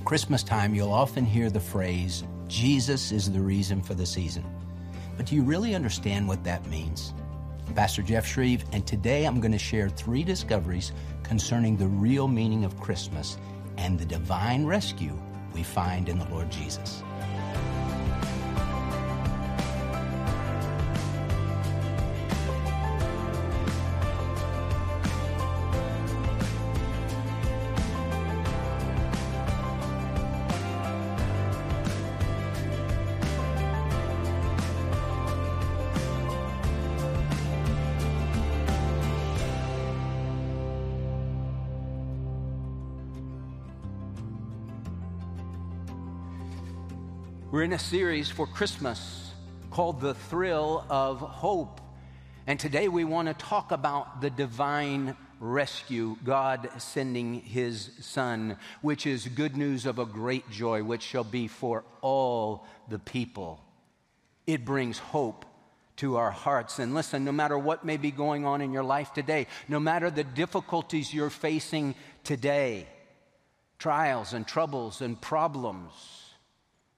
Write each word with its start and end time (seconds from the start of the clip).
At 0.00 0.06
Christmas 0.06 0.42
time, 0.42 0.74
you'll 0.74 0.94
often 0.94 1.26
hear 1.26 1.50
the 1.50 1.60
phrase, 1.60 2.24
Jesus 2.48 3.12
is 3.12 3.30
the 3.30 3.42
reason 3.42 3.82
for 3.82 3.92
the 3.92 4.06
season. 4.06 4.42
But 5.18 5.26
do 5.26 5.34
you 5.34 5.42
really 5.42 5.74
understand 5.74 6.26
what 6.26 6.42
that 6.44 6.66
means? 6.68 7.12
I'm 7.68 7.74
Pastor 7.74 8.00
Jeff 8.00 8.24
Schreve, 8.26 8.64
and 8.72 8.86
today 8.86 9.26
I'm 9.26 9.42
going 9.42 9.52
to 9.52 9.58
share 9.58 9.90
three 9.90 10.24
discoveries 10.24 10.92
concerning 11.22 11.76
the 11.76 11.86
real 11.86 12.28
meaning 12.28 12.64
of 12.64 12.80
Christmas 12.80 13.36
and 13.76 13.98
the 13.98 14.06
divine 14.06 14.64
rescue 14.64 15.12
we 15.52 15.62
find 15.62 16.08
in 16.08 16.18
the 16.18 16.28
Lord 16.30 16.50
Jesus. 16.50 17.02
We're 47.52 47.64
in 47.64 47.72
a 47.72 47.80
series 47.80 48.30
for 48.30 48.46
Christmas 48.46 49.32
called 49.72 50.00
The 50.00 50.14
Thrill 50.14 50.84
of 50.88 51.18
Hope. 51.18 51.80
And 52.46 52.60
today 52.60 52.86
we 52.86 53.02
want 53.02 53.26
to 53.26 53.34
talk 53.34 53.72
about 53.72 54.20
the 54.20 54.30
divine 54.30 55.16
rescue, 55.40 56.16
God 56.22 56.70
sending 56.78 57.40
his 57.40 57.90
Son, 57.98 58.56
which 58.82 59.04
is 59.04 59.26
good 59.26 59.56
news 59.56 59.84
of 59.84 59.98
a 59.98 60.06
great 60.06 60.48
joy, 60.48 60.84
which 60.84 61.02
shall 61.02 61.24
be 61.24 61.48
for 61.48 61.82
all 62.02 62.68
the 62.88 63.00
people. 63.00 63.60
It 64.46 64.64
brings 64.64 64.98
hope 64.98 65.44
to 65.96 66.18
our 66.18 66.30
hearts. 66.30 66.78
And 66.78 66.94
listen, 66.94 67.24
no 67.24 67.32
matter 67.32 67.58
what 67.58 67.84
may 67.84 67.96
be 67.96 68.12
going 68.12 68.46
on 68.46 68.60
in 68.60 68.72
your 68.72 68.84
life 68.84 69.12
today, 69.12 69.48
no 69.66 69.80
matter 69.80 70.08
the 70.08 70.22
difficulties 70.22 71.12
you're 71.12 71.30
facing 71.30 71.96
today, 72.22 72.86
trials 73.80 74.34
and 74.34 74.46
troubles 74.46 75.00
and 75.00 75.20
problems, 75.20 76.19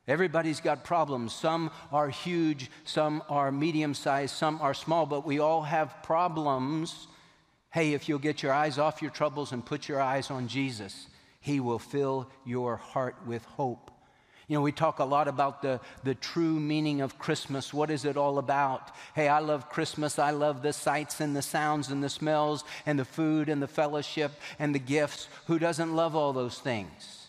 Everybody's 0.09 0.61
got 0.61 0.83
problems. 0.83 1.33
Some 1.33 1.71
are 1.93 2.09
huge, 2.09 2.71
some 2.85 3.23
are 3.29 3.53
medium 3.53 3.95
sized, 3.95 4.35
some 4.35 4.61
are 4.61 4.75
small, 4.75 5.07
but 5.07 5.25
we 5.25 5.39
all 5.39 5.63
have 5.63 6.03
problems. 6.03 7.07
Hey, 7.71 7.93
if 7.93 8.09
you'll 8.09 8.19
get 8.19 8.43
your 8.43 8.53
eyes 8.53 8.79
off 8.79 9.01
your 9.01 9.13
troubles 9.13 9.53
and 9.53 9.65
put 9.65 9.89
your 9.89 10.01
eyes 10.01 10.31
on 10.31 10.49
Jesus, 10.49 11.07
He 11.41 11.61
will 11.61 11.79
fill 11.79 12.29
your 12.45 12.77
heart 12.77 13.15
with 13.27 13.45
hope. 13.45 13.93
You 14.49 14.59
know, 14.59 14.63
we 14.63 14.73
talk 14.73 14.99
a 14.99 15.05
lot 15.05 15.29
about 15.29 15.63
the, 15.63 15.81
the 16.03 16.17
true 16.17 16.59
meaning 16.59 17.01
of 17.01 17.19
Christmas. 17.19 17.73
What 17.73 17.91
is 17.91 18.05
it 18.05 18.17
all 18.17 18.39
about? 18.39 18.91
Hey, 19.15 19.29
I 19.29 19.39
love 19.39 19.71
Christmas. 19.71 20.19
I 20.19 20.33
love 20.33 20.63
the 20.63 20.73
sights 20.73 21.21
and 21.21 21.35
the 21.35 21.43
sounds 21.43 21.91
and 21.91 22.03
the 22.03 22.11
smells 22.11 22.65
and 22.85 22.99
the 22.99 23.05
food 23.05 23.49
and 23.49 23.63
the 23.63 23.69
fellowship 23.69 24.33
and 24.59 24.75
the 24.75 24.81
gifts. 24.81 25.29
Who 25.47 25.61
doesn't 25.61 25.95
love 25.95 26.17
all 26.17 26.33
those 26.33 26.59
things? 26.59 27.22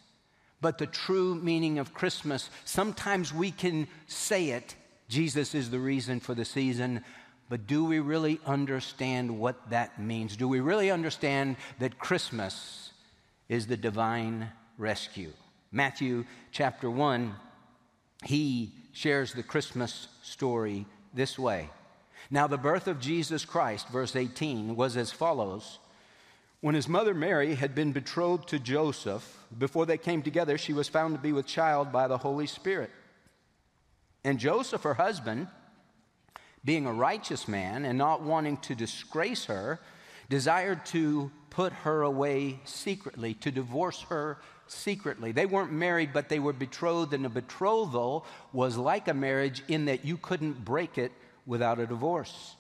But 0.64 0.78
the 0.78 0.88
true 0.88 1.36
meaning 1.36 1.78
of 1.78 1.94
Christmas. 1.94 2.50
Sometimes 2.64 3.34
we 3.34 3.52
can 3.52 3.86
say 4.08 4.52
it, 4.52 4.76
Jesus 5.10 5.54
is 5.54 5.70
the 5.70 5.80
reason 5.80 6.22
for 6.22 6.34
the 6.34 6.46
season, 6.46 7.04
but 7.50 7.68
do 7.68 7.84
we 7.84 8.00
really 8.00 8.40
understand 8.46 9.38
what 9.38 9.70
that 9.70 10.00
means? 10.00 10.38
Do 10.38 10.48
we 10.48 10.62
really 10.62 10.90
understand 10.90 11.58
that 11.80 12.00
Christmas 12.00 12.92
is 13.50 13.68
the 13.68 13.76
divine 13.76 14.50
rescue? 14.78 15.34
Matthew 15.70 16.24
chapter 16.54 16.90
1, 16.90 17.36
he 18.24 18.72
shares 18.94 19.34
the 19.34 19.44
Christmas 19.44 20.08
story 20.22 20.86
this 21.14 21.38
way. 21.38 21.70
Now, 22.32 22.48
the 22.48 22.58
birth 22.58 22.88
of 22.88 23.02
Jesus 23.02 23.44
Christ, 23.44 23.90
verse 23.90 24.16
18, 24.16 24.78
was 24.78 24.96
as 24.96 25.12
follows. 25.12 25.80
When 26.64 26.76
his 26.76 26.88
mother 26.88 27.14
Mary 27.14 27.56
had 27.56 27.76
been 27.76 27.92
betrothed 27.92 28.48
to 28.48 28.58
Joseph, 28.58 29.38
before 29.58 29.86
they 29.86 29.98
came 29.98 30.22
together, 30.22 30.58
she 30.58 30.72
was 30.72 30.88
found 30.88 31.14
to 31.14 31.20
be 31.20 31.34
with 31.34 31.46
child 31.46 31.92
by 31.92 32.08
the 32.08 32.18
Holy 32.18 32.48
Spirit. 32.48 32.90
And 34.24 34.40
Joseph, 34.40 34.84
her 34.84 34.94
husband, 34.94 35.50
being 36.64 36.86
a 36.86 36.94
righteous 36.94 37.50
man 37.50 37.84
and 37.84 37.98
not 37.98 38.22
wanting 38.22 38.56
to 38.60 38.76
disgrace 38.76 39.44
her, 39.48 39.82
desired 40.30 40.86
to 40.86 41.32
put 41.50 41.74
her 41.74 42.04
away 42.04 42.62
secretly, 42.64 43.34
to 43.34 43.52
divorce 43.52 44.02
her 44.04 44.38
secretly. 44.68 45.34
They 45.34 45.46
weren't 45.46 45.74
married, 45.74 46.14
but 46.14 46.30
they 46.30 46.40
were 46.40 46.54
betrothed, 46.54 47.14
and 47.14 47.26
a 47.26 47.30
betrothal 47.30 48.26
was 48.54 48.78
like 48.78 49.10
a 49.10 49.14
marriage 49.14 49.64
in 49.68 49.84
that 49.84 50.06
you 50.06 50.16
couldn't 50.16 50.64
break 50.64 50.98
it 50.98 51.12
without 51.46 51.82
a 51.82 51.86
divorce. 51.86 52.56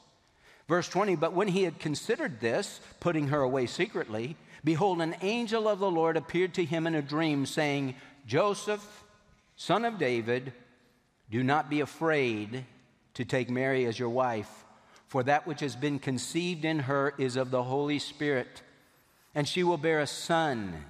Verse 0.73 0.89
20, 0.89 1.17
but 1.17 1.33
when 1.33 1.49
he 1.49 1.65
had 1.65 1.77
considered 1.77 2.39
this, 2.39 2.81
putting 2.99 3.27
her 3.27 3.41
away 3.41 3.67
secretly, 3.67 4.35
behold, 4.63 5.03
an 5.03 5.15
angel 5.21 5.67
of 5.67 5.77
the 5.77 5.91
Lord 5.91 6.17
appeared 6.17 6.55
to 6.55 6.65
him 6.65 6.87
in 6.87 6.95
a 6.95 7.01
dream, 7.03 7.45
saying, 7.45 7.93
Joseph, 8.25 9.03
son 9.55 9.85
of 9.85 9.99
David, 9.99 10.51
do 11.29 11.43
not 11.43 11.69
be 11.69 11.81
afraid 11.81 12.65
to 13.13 13.23
take 13.23 13.51
Mary 13.51 13.85
as 13.85 13.99
your 13.99 14.09
wife, 14.09 14.65
for 15.05 15.21
that 15.21 15.45
which 15.45 15.59
has 15.59 15.75
been 15.75 15.99
conceived 15.99 16.65
in 16.65 16.79
her 16.79 17.13
is 17.19 17.35
of 17.35 17.51
the 17.51 17.61
Holy 17.61 17.99
Spirit. 17.99 18.63
And 19.35 19.47
she 19.47 19.63
will 19.63 19.77
bear 19.77 19.99
a 19.99 20.07
son, 20.07 20.85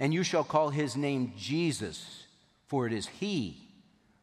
and 0.00 0.14
you 0.14 0.22
shall 0.22 0.42
call 0.42 0.70
his 0.70 0.96
name 0.96 1.34
Jesus, 1.36 2.24
for 2.66 2.86
it 2.86 2.94
is 2.94 3.08
he 3.08 3.58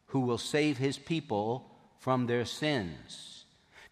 who 0.08 0.22
will 0.22 0.40
save 0.40 0.80
his 0.80 0.98
people 0.98 1.70
from 2.00 2.26
their 2.26 2.44
sins. 2.44 3.35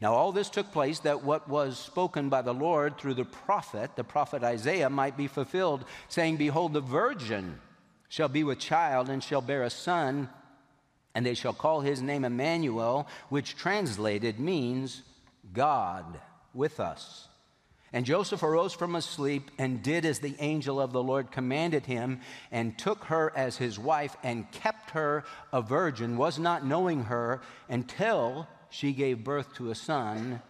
Now, 0.03 0.15
all 0.15 0.33
this 0.33 0.49
took 0.49 0.69
place 0.73 0.99
that 0.99 1.23
what 1.23 1.47
was 1.47 1.79
spoken 1.79 2.27
by 2.27 2.41
the 2.41 2.53
Lord 2.53 2.97
through 2.97 3.13
the 3.13 3.23
prophet, 3.23 3.95
the 3.95 4.03
prophet 4.03 4.43
Isaiah, 4.43 4.89
might 4.89 5.15
be 5.15 5.27
fulfilled, 5.27 5.85
saying, 6.09 6.35
Behold, 6.35 6.73
the 6.73 6.81
virgin 6.81 7.61
shall 8.09 8.27
be 8.27 8.43
with 8.43 8.59
child 8.59 9.07
and 9.07 9.23
shall 9.23 9.39
bear 9.39 9.63
a 9.63 9.69
son, 9.69 10.27
and 11.15 11.25
they 11.25 11.33
shall 11.33 11.53
call 11.53 11.79
his 11.79 12.01
name 12.01 12.25
Emmanuel, 12.25 13.07
which 13.29 13.55
translated 13.55 14.41
means 14.41 15.03
God 15.53 16.19
with 16.53 16.81
us. 16.81 17.29
And 17.93 18.05
Joseph 18.05 18.43
arose 18.43 18.73
from 18.73 18.95
his 18.95 19.05
sleep 19.05 19.51
and 19.57 19.81
did 19.81 20.03
as 20.03 20.19
the 20.19 20.35
angel 20.39 20.81
of 20.81 20.91
the 20.91 21.01
Lord 21.01 21.31
commanded 21.31 21.85
him, 21.85 22.19
and 22.51 22.77
took 22.77 23.05
her 23.05 23.31
as 23.37 23.55
his 23.55 23.79
wife, 23.79 24.17
and 24.21 24.51
kept 24.51 24.89
her 24.89 25.23
a 25.53 25.61
virgin, 25.61 26.17
was 26.17 26.37
not 26.37 26.65
knowing 26.65 27.03
her 27.05 27.39
until 27.69 28.49
she 28.73 28.91
gave 28.91 29.23
birth 29.23 29.53
to 29.53 29.69
a 29.69 29.75
son, 29.75 30.41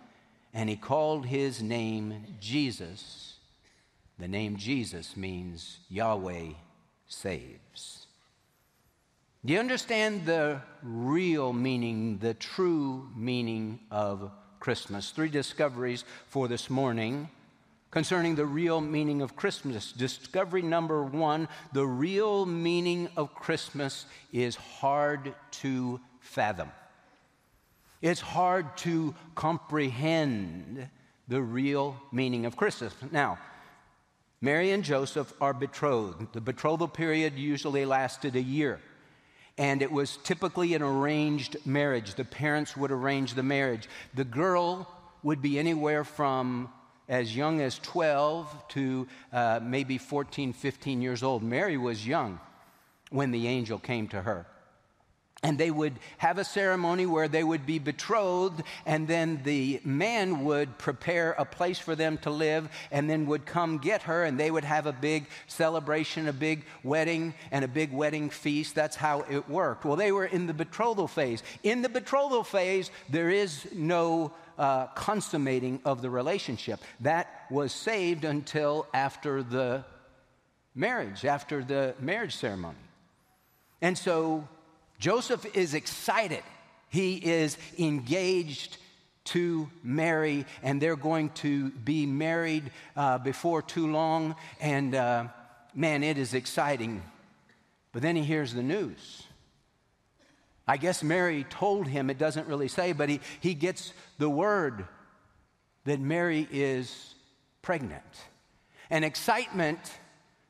and 0.54 0.70
he 0.70 0.78
called 0.78 1.26
his 1.26 1.62
name 1.62 2.24
Jesus. 2.40 3.36
The 4.18 4.30
name 4.30 4.56
Jesus 4.56 5.18
means 5.18 5.80
Yahweh 5.90 6.52
saves. 7.06 8.08
Do 9.44 9.52
you 9.52 9.60
understand 9.60 10.26
the 10.26 10.62
real 10.82 11.52
meaning, 11.52 12.18
the 12.20 12.34
true 12.34 13.10
meaning 13.14 13.82
of 13.92 14.32
Christmas? 14.62 15.12
Three 15.12 15.28
discoveries 15.28 16.06
for 16.30 16.48
this 16.48 16.70
morning 16.70 17.30
concerning 17.92 18.36
the 18.36 18.46
real 18.46 18.80
meaning 18.80 19.22
of 19.22 19.36
Christmas. 19.36 19.92
Discovery 19.92 20.62
number 20.62 21.04
one 21.04 21.50
the 21.74 21.86
real 21.86 22.46
meaning 22.46 23.10
of 23.18 23.36
Christmas 23.36 24.06
is 24.32 24.56
hard 24.56 25.36
to 25.52 26.00
fathom. 26.22 26.70
It's 28.04 28.20
hard 28.20 28.76
to 28.80 29.16
comprehend 29.34 30.90
the 31.30 31.42
real 31.42 31.96
meaning 32.12 32.46
of 32.46 32.58
Christmas. 32.58 32.94
Now, 33.14 33.40
Mary 34.42 34.72
and 34.72 34.84
Joseph 34.84 35.32
are 35.40 35.54
betrothed. 35.54 36.34
The 36.34 36.42
betrothal 36.42 36.90
period 36.90 37.36
usually 37.40 37.86
lasted 37.86 38.36
a 38.36 38.42
year. 38.42 38.82
And 39.58 39.82
it 39.82 39.90
was 39.90 40.18
typically 40.18 40.74
an 40.74 40.82
arranged 40.82 41.56
marriage. 41.66 42.16
The 42.16 42.26
parents 42.26 42.76
would 42.76 42.92
arrange 42.92 43.36
the 43.36 43.44
marriage. 43.44 43.88
The 44.16 44.26
girl 44.26 44.86
would 45.24 45.42
be 45.42 45.58
anywhere 45.58 46.04
from 46.04 46.74
as 47.08 47.34
young 47.34 47.62
as 47.62 47.80
12 47.80 48.68
to 48.68 49.08
uh, 49.32 49.62
maybe 49.64 49.98
14, 49.98 50.52
15 50.52 51.02
years 51.02 51.24
old. 51.24 51.42
Mary 51.42 51.78
was 51.78 52.06
young 52.06 52.42
when 53.12 53.32
the 53.32 53.48
angel 53.48 53.80
came 53.80 54.10
to 54.10 54.24
her 54.24 54.46
and 55.44 55.58
they 55.58 55.70
would 55.70 56.00
have 56.18 56.38
a 56.38 56.44
ceremony 56.44 57.06
where 57.06 57.28
they 57.28 57.44
would 57.44 57.66
be 57.66 57.78
betrothed, 57.78 58.64
and 58.86 59.08
then 59.08 59.42
the 59.44 59.82
man 59.84 60.46
would 60.46 60.78
prepare 60.78 61.34
a 61.34 61.46
place 61.46 61.78
for 61.78 61.96
them 61.96 62.18
to 62.20 62.30
live, 62.30 62.70
and 62.92 63.10
then 63.10 63.26
would 63.26 63.46
come 63.46 63.78
get 63.78 64.04
her, 64.04 64.24
and 64.24 64.40
they 64.40 64.50
would 64.50 64.64
have 64.64 64.88
a 64.88 64.94
big 64.94 65.26
celebration, 65.48 66.28
a 66.28 66.34
big 66.34 66.64
wedding, 66.84 67.34
and 67.52 67.66
a 67.66 67.68
big 67.68 67.92
wedding 67.92 68.30
feast. 68.30 68.74
That's 68.74 68.96
how 68.96 69.26
it 69.30 69.50
worked. 69.50 69.84
Well, 69.84 69.98
they 69.98 70.14
were 70.14 70.26
in 70.26 70.48
the 70.48 70.54
betrothal 70.54 71.08
phase. 71.08 71.44
In 71.62 71.82
the 71.82 71.90
betrothal 71.90 72.44
phase, 72.44 72.90
there 73.10 73.30
is 73.30 73.68
no 73.74 74.32
uh, 74.58 74.88
consummating 74.88 75.82
of 75.84 76.02
the 76.02 76.10
relationship. 76.10 76.80
That 77.02 77.28
was 77.50 77.74
saved 77.74 78.24
until 78.24 78.88
after 78.94 79.44
the 79.44 79.84
marriage, 80.76 81.26
after 81.26 81.64
the 81.64 81.96
marriage 82.00 82.36
ceremony. 82.36 82.78
And 83.82 83.98
so 83.98 84.48
Joseph 85.04 85.46
is 85.54 85.74
excited. 85.74 86.44
He 86.88 87.16
is 87.16 87.58
engaged 87.78 88.78
to 89.26 89.70
Mary, 89.84 90.46
and 90.62 90.82
they're 90.82 90.96
going 90.96 91.32
to 91.32 91.72
be 91.72 92.06
married 92.06 92.72
uh, 92.96 93.18
before 93.18 93.62
too 93.62 93.92
long. 93.92 94.34
And 94.62 94.96
uh, 94.96 95.26
man, 95.76 96.04
it 96.06 96.18
is 96.18 96.34
exciting. 96.34 97.04
But 97.92 98.02
then 98.02 98.16
he 98.16 98.24
hears 98.24 98.54
the 98.54 98.64
news. 98.64 99.24
I 100.66 100.78
guess 100.78 101.04
Mary 101.04 101.44
told 101.50 101.86
him, 101.86 102.10
it 102.10 102.18
doesn't 102.18 102.48
really 102.48 102.70
say, 102.70 102.94
but 102.94 103.10
he, 103.10 103.20
he 103.42 103.56
gets 103.56 103.92
the 104.20 104.30
word 104.30 104.88
that 105.84 106.00
Mary 106.00 106.48
is 106.50 107.14
pregnant. 107.62 108.04
And 108.90 109.04
excitement 109.04 109.82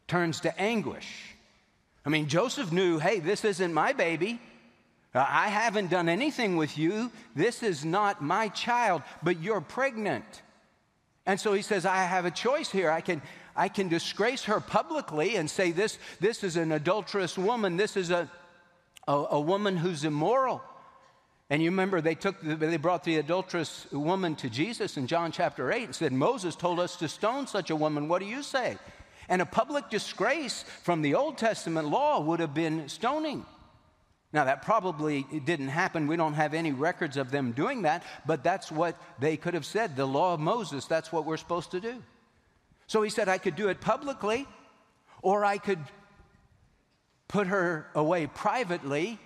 turns 0.08 0.42
to 0.42 0.56
anguish. 0.62 1.33
I 2.06 2.10
mean, 2.10 2.28
Joseph 2.28 2.72
knew, 2.72 3.00
hey, 3.00 3.20
this 3.20 3.46
isn't 3.46 3.74
my 3.74 3.94
baby. 3.94 4.40
Uh, 5.16 5.26
I 5.28 5.48
haven't 5.48 5.90
done 5.90 6.10
anything 6.10 6.58
with 6.58 6.78
you. 6.78 7.12
This 7.36 7.64
is 7.64 7.86
not 7.86 8.22
my 8.22 8.50
child, 8.50 9.04
but 9.22 9.42
you're 9.42 9.62
pregnant. 9.62 10.42
And 11.26 11.40
so 11.40 11.54
he 11.54 11.62
says, 11.62 11.86
I 11.86 12.04
have 12.04 12.26
a 12.26 12.32
choice 12.32 12.70
here. 12.70 12.92
I 12.92 13.02
can, 13.02 13.22
I 13.56 13.70
can 13.70 13.88
disgrace 13.88 14.44
her 14.46 14.60
publicly 14.60 15.38
and 15.38 15.50
say, 15.50 15.72
this, 15.72 15.98
this 16.20 16.44
is 16.44 16.58
an 16.58 16.72
adulterous 16.72 17.38
woman. 17.38 17.78
This 17.78 17.96
is 17.96 18.12
a, 18.12 18.30
a, 19.08 19.14
a 19.14 19.40
woman 19.40 19.78
who's 19.78 20.04
immoral. 20.04 20.62
And 21.50 21.62
you 21.62 21.70
remember 21.70 22.02
they 22.02 22.16
took 22.16 22.42
the, 22.42 22.56
they 22.56 22.78
brought 22.78 23.04
the 23.04 23.18
adulterous 23.18 23.90
woman 23.92 24.36
to 24.38 24.50
Jesus 24.50 24.98
in 24.98 25.08
John 25.08 25.32
chapter 25.32 25.72
8 25.72 25.84
and 25.84 25.96
said, 25.96 26.12
Moses 26.12 26.56
told 26.56 26.80
us 26.80 26.96
to 26.98 27.08
stone 27.08 27.48
such 27.48 27.70
a 27.70 27.76
woman. 27.76 28.08
What 28.08 28.20
do 28.20 28.26
you 28.26 28.44
say? 28.44 28.78
And 29.34 29.42
a 29.42 29.48
public 29.48 29.90
disgrace 29.90 30.64
from 30.84 31.02
the 31.02 31.16
Old 31.16 31.40
Testament 31.40 31.90
law 31.90 32.20
would 32.20 32.40
have 32.40 32.54
been 32.54 32.88
stoning. 32.88 33.44
Now, 34.32 34.44
that 34.44 34.62
probably 34.62 35.26
didn't 35.44 35.70
happen. 35.70 36.06
We 36.06 36.18
don't 36.18 36.36
have 36.36 36.54
any 36.54 36.72
records 36.72 37.18
of 37.18 37.32
them 37.32 37.52
doing 37.52 37.82
that, 37.82 38.04
but 38.28 38.44
that's 38.44 38.72
what 38.72 38.96
they 39.18 39.36
could 39.36 39.56
have 39.56 39.66
said. 39.66 39.96
The 39.96 40.06
law 40.06 40.36
of 40.36 40.40
Moses, 40.40 40.86
that's 40.86 41.12
what 41.12 41.26
we're 41.26 41.38
supposed 41.38 41.72
to 41.72 41.80
do. 41.80 42.04
So 42.86 43.02
he 43.02 43.10
said, 43.10 43.28
I 43.28 43.40
could 43.40 43.56
do 43.56 43.70
it 43.70 43.82
publicly, 43.82 44.46
or 45.24 45.44
I 45.44 45.58
could 45.58 45.80
put 47.28 47.48
her 47.48 47.88
away 47.96 48.28
privately 48.28 49.18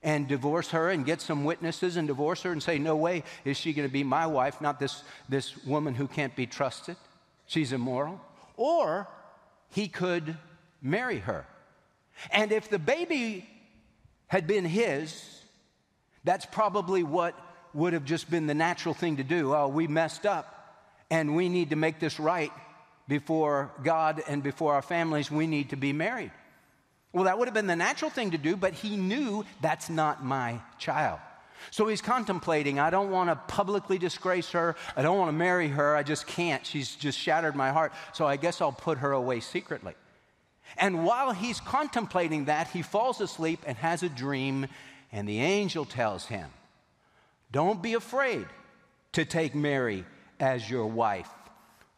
and 0.00 0.28
divorce 0.28 0.70
her 0.70 0.90
and 0.90 1.04
get 1.04 1.20
some 1.20 1.42
witnesses 1.42 1.96
and 1.96 2.06
divorce 2.06 2.42
her 2.42 2.52
and 2.52 2.62
say, 2.62 2.78
No 2.78 2.94
way 2.94 3.24
is 3.44 3.56
she 3.56 3.72
going 3.72 3.88
to 3.88 3.92
be 3.92 4.04
my 4.04 4.28
wife, 4.28 4.60
not 4.60 4.78
this, 4.78 5.02
this 5.28 5.56
woman 5.64 5.96
who 5.96 6.06
can't 6.06 6.36
be 6.36 6.46
trusted. 6.46 6.94
She's 7.48 7.72
immoral. 7.72 8.20
Or 8.56 9.08
he 9.70 9.88
could 9.88 10.36
marry 10.82 11.18
her. 11.18 11.46
And 12.30 12.52
if 12.52 12.70
the 12.70 12.78
baby 12.78 13.48
had 14.28 14.46
been 14.46 14.64
his, 14.64 15.40
that's 16.24 16.46
probably 16.46 17.02
what 17.02 17.34
would 17.74 17.92
have 17.92 18.04
just 18.04 18.30
been 18.30 18.46
the 18.46 18.54
natural 18.54 18.94
thing 18.94 19.18
to 19.18 19.24
do. 19.24 19.54
Oh, 19.54 19.68
we 19.68 19.86
messed 19.86 20.26
up 20.26 20.52
and 21.10 21.36
we 21.36 21.48
need 21.48 21.70
to 21.70 21.76
make 21.76 22.00
this 22.00 22.18
right 22.18 22.52
before 23.06 23.70
God 23.82 24.22
and 24.26 24.42
before 24.42 24.74
our 24.74 24.82
families. 24.82 25.30
We 25.30 25.46
need 25.46 25.70
to 25.70 25.76
be 25.76 25.92
married. 25.92 26.32
Well, 27.12 27.24
that 27.24 27.38
would 27.38 27.48
have 27.48 27.54
been 27.54 27.66
the 27.66 27.76
natural 27.76 28.10
thing 28.10 28.32
to 28.32 28.38
do, 28.38 28.56
but 28.56 28.72
he 28.72 28.96
knew 28.96 29.44
that's 29.60 29.88
not 29.88 30.24
my 30.24 30.60
child. 30.78 31.20
So 31.70 31.86
he's 31.86 32.00
contemplating, 32.00 32.78
I 32.78 32.90
don't 32.90 33.10
want 33.10 33.30
to 33.30 33.36
publicly 33.36 33.98
disgrace 33.98 34.50
her. 34.50 34.76
I 34.96 35.02
don't 35.02 35.18
want 35.18 35.28
to 35.28 35.36
marry 35.36 35.68
her. 35.68 35.96
I 35.96 36.02
just 36.02 36.26
can't. 36.26 36.64
She's 36.64 36.94
just 36.94 37.18
shattered 37.18 37.56
my 37.56 37.70
heart. 37.70 37.92
So 38.12 38.26
I 38.26 38.36
guess 38.36 38.60
I'll 38.60 38.72
put 38.72 38.98
her 38.98 39.12
away 39.12 39.40
secretly. 39.40 39.94
And 40.76 41.04
while 41.04 41.32
he's 41.32 41.60
contemplating 41.60 42.46
that, 42.46 42.68
he 42.68 42.82
falls 42.82 43.20
asleep 43.20 43.60
and 43.66 43.76
has 43.78 44.02
a 44.02 44.08
dream, 44.08 44.66
and 45.12 45.28
the 45.28 45.40
angel 45.40 45.84
tells 45.84 46.26
him, 46.26 46.50
Don't 47.52 47.82
be 47.82 47.94
afraid 47.94 48.46
to 49.12 49.24
take 49.24 49.54
Mary 49.54 50.04
as 50.40 50.68
your 50.68 50.86
wife, 50.86 51.30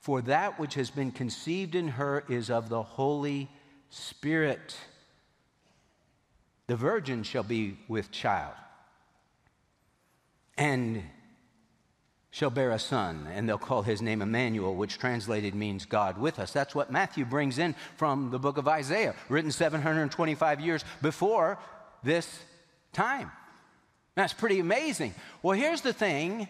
for 0.00 0.20
that 0.22 0.60
which 0.60 0.74
has 0.74 0.90
been 0.90 1.10
conceived 1.10 1.74
in 1.74 1.88
her 1.88 2.24
is 2.28 2.50
of 2.50 2.68
the 2.68 2.82
Holy 2.82 3.48
Spirit. 3.90 4.76
The 6.68 6.76
virgin 6.76 7.22
shall 7.22 7.42
be 7.42 7.78
with 7.88 8.10
child 8.10 8.54
and 10.58 11.02
shall 12.30 12.50
bear 12.50 12.72
a 12.72 12.78
son, 12.78 13.26
and 13.32 13.48
they'll 13.48 13.56
call 13.56 13.82
his 13.82 14.02
name 14.02 14.20
Emmanuel, 14.20 14.74
which 14.74 14.98
translated 14.98 15.54
means 15.54 15.86
God 15.86 16.18
with 16.18 16.38
us. 16.38 16.52
That's 16.52 16.74
what 16.74 16.90
Matthew 16.90 17.24
brings 17.24 17.58
in 17.58 17.74
from 17.96 18.30
the 18.30 18.38
book 18.38 18.58
of 18.58 18.68
Isaiah, 18.68 19.14
written 19.28 19.50
725 19.50 20.60
years 20.60 20.84
before 21.00 21.58
this 22.02 22.28
time. 22.92 23.30
That's 24.14 24.32
pretty 24.32 24.58
amazing. 24.58 25.14
Well, 25.42 25.56
here's 25.56 25.80
the 25.80 25.92
thing 25.92 26.48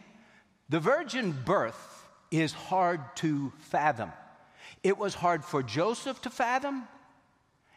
the 0.69 0.81
virgin 0.81 1.33
birth 1.45 2.07
is 2.31 2.53
hard 2.53 3.01
to 3.17 3.53
fathom. 3.59 4.13
It 4.83 4.99
was 4.99 5.15
hard 5.15 5.45
for 5.45 5.63
Joseph 5.63 6.21
to 6.23 6.31
fathom, 6.31 6.89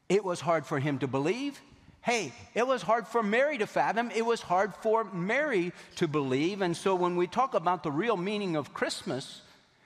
it 0.10 0.24
was 0.24 0.40
hard 0.40 0.66
for 0.66 0.80
him 0.80 1.00
to 1.00 1.08
believe, 1.08 1.62
Hey, 2.04 2.34
it 2.56 2.66
was 2.66 2.82
hard 2.82 3.08
for 3.08 3.22
Mary 3.22 3.60
to 3.60 3.68
fathom. 3.68 4.10
It 4.10 4.26
was 4.26 4.42
hard 4.42 4.74
for 4.76 5.04
Mary 5.04 5.72
to 5.98 6.08
believe. 6.08 6.62
And 6.62 6.76
so 6.76 6.96
when 6.96 7.16
we 7.16 7.28
talk 7.28 7.54
about 7.54 7.84
the 7.84 7.92
real 7.92 8.18
meaning 8.18 8.56
of 8.56 8.74
Christmas, 8.74 9.42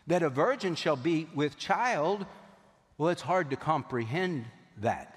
that 0.07 0.23
a 0.23 0.29
virgin 0.29 0.75
shall 0.75 0.95
be 0.95 1.27
with 1.35 1.57
child, 1.57 2.25
well, 2.97 3.09
it's 3.09 3.21
hard 3.21 3.49
to 3.49 3.57
comprehend 3.57 4.45
that. 4.77 5.11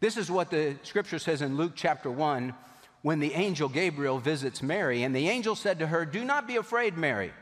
This 0.00 0.18
is 0.18 0.30
what 0.30 0.50
the 0.50 0.76
scripture 0.82 1.18
says 1.18 1.40
in 1.40 1.56
Luke 1.56 1.72
chapter 1.74 2.10
1 2.10 2.54
when 3.00 3.20
the 3.20 3.32
angel 3.32 3.70
Gabriel 3.70 4.18
visits 4.18 4.62
Mary. 4.62 5.04
And 5.04 5.16
the 5.16 5.30
angel 5.30 5.54
said 5.54 5.78
to 5.78 5.86
her, 5.86 6.04
Do 6.04 6.24
not 6.24 6.46
be 6.46 6.56
afraid, 6.56 6.98
Mary, 6.98 7.32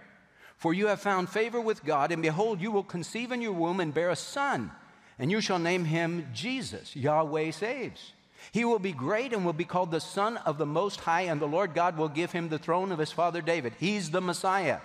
for 0.58 0.72
you 0.72 0.86
have 0.86 1.00
found 1.00 1.28
favor 1.28 1.60
with 1.60 1.84
God, 1.84 2.12
and 2.12 2.22
behold, 2.22 2.60
you 2.60 2.70
will 2.70 2.84
conceive 2.84 3.32
in 3.32 3.42
your 3.42 3.52
womb 3.52 3.80
and 3.80 3.92
bear 3.92 4.10
a 4.10 4.16
son, 4.16 4.70
and 5.18 5.30
you 5.30 5.40
shall 5.40 5.58
name 5.58 5.86
him 5.86 6.28
Jesus. 6.32 6.94
Yahweh 6.94 7.50
saves. 7.50 8.12
He 8.52 8.64
will 8.64 8.78
be 8.78 8.92
great 8.92 9.32
and 9.32 9.44
will 9.44 9.52
be 9.52 9.64
called 9.64 9.90
the 9.90 10.00
Son 10.00 10.36
of 10.38 10.58
the 10.58 10.66
Most 10.66 11.00
High, 11.00 11.22
and 11.22 11.40
the 11.40 11.46
Lord 11.46 11.74
God 11.74 11.96
will 11.96 12.08
give 12.08 12.32
him 12.32 12.48
the 12.48 12.58
throne 12.58 12.92
of 12.92 12.98
his 12.98 13.12
father 13.12 13.40
David. 13.40 13.74
He's 13.78 14.10
the 14.10 14.20
Messiah. 14.20 14.78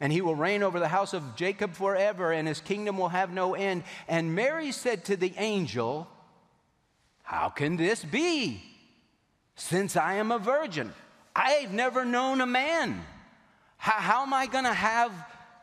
And 0.00 0.12
he 0.12 0.20
will 0.20 0.34
reign 0.34 0.62
over 0.62 0.80
the 0.80 0.88
house 0.88 1.12
of 1.12 1.36
Jacob 1.36 1.74
forever, 1.74 2.32
and 2.32 2.48
his 2.48 2.60
kingdom 2.60 2.98
will 2.98 3.10
have 3.10 3.32
no 3.32 3.54
end. 3.54 3.84
And 4.08 4.34
Mary 4.34 4.72
said 4.72 5.04
to 5.04 5.16
the 5.16 5.32
angel, 5.36 6.08
How 7.22 7.48
can 7.48 7.76
this 7.76 8.04
be? 8.04 8.62
Since 9.54 9.96
I 9.96 10.14
am 10.14 10.32
a 10.32 10.38
virgin, 10.38 10.92
I've 11.36 11.72
never 11.72 12.04
known 12.04 12.40
a 12.40 12.46
man. 12.46 13.04
How, 13.76 13.92
how 13.92 14.22
am 14.22 14.34
I 14.34 14.46
going 14.46 14.64
to 14.64 14.72
have 14.72 15.12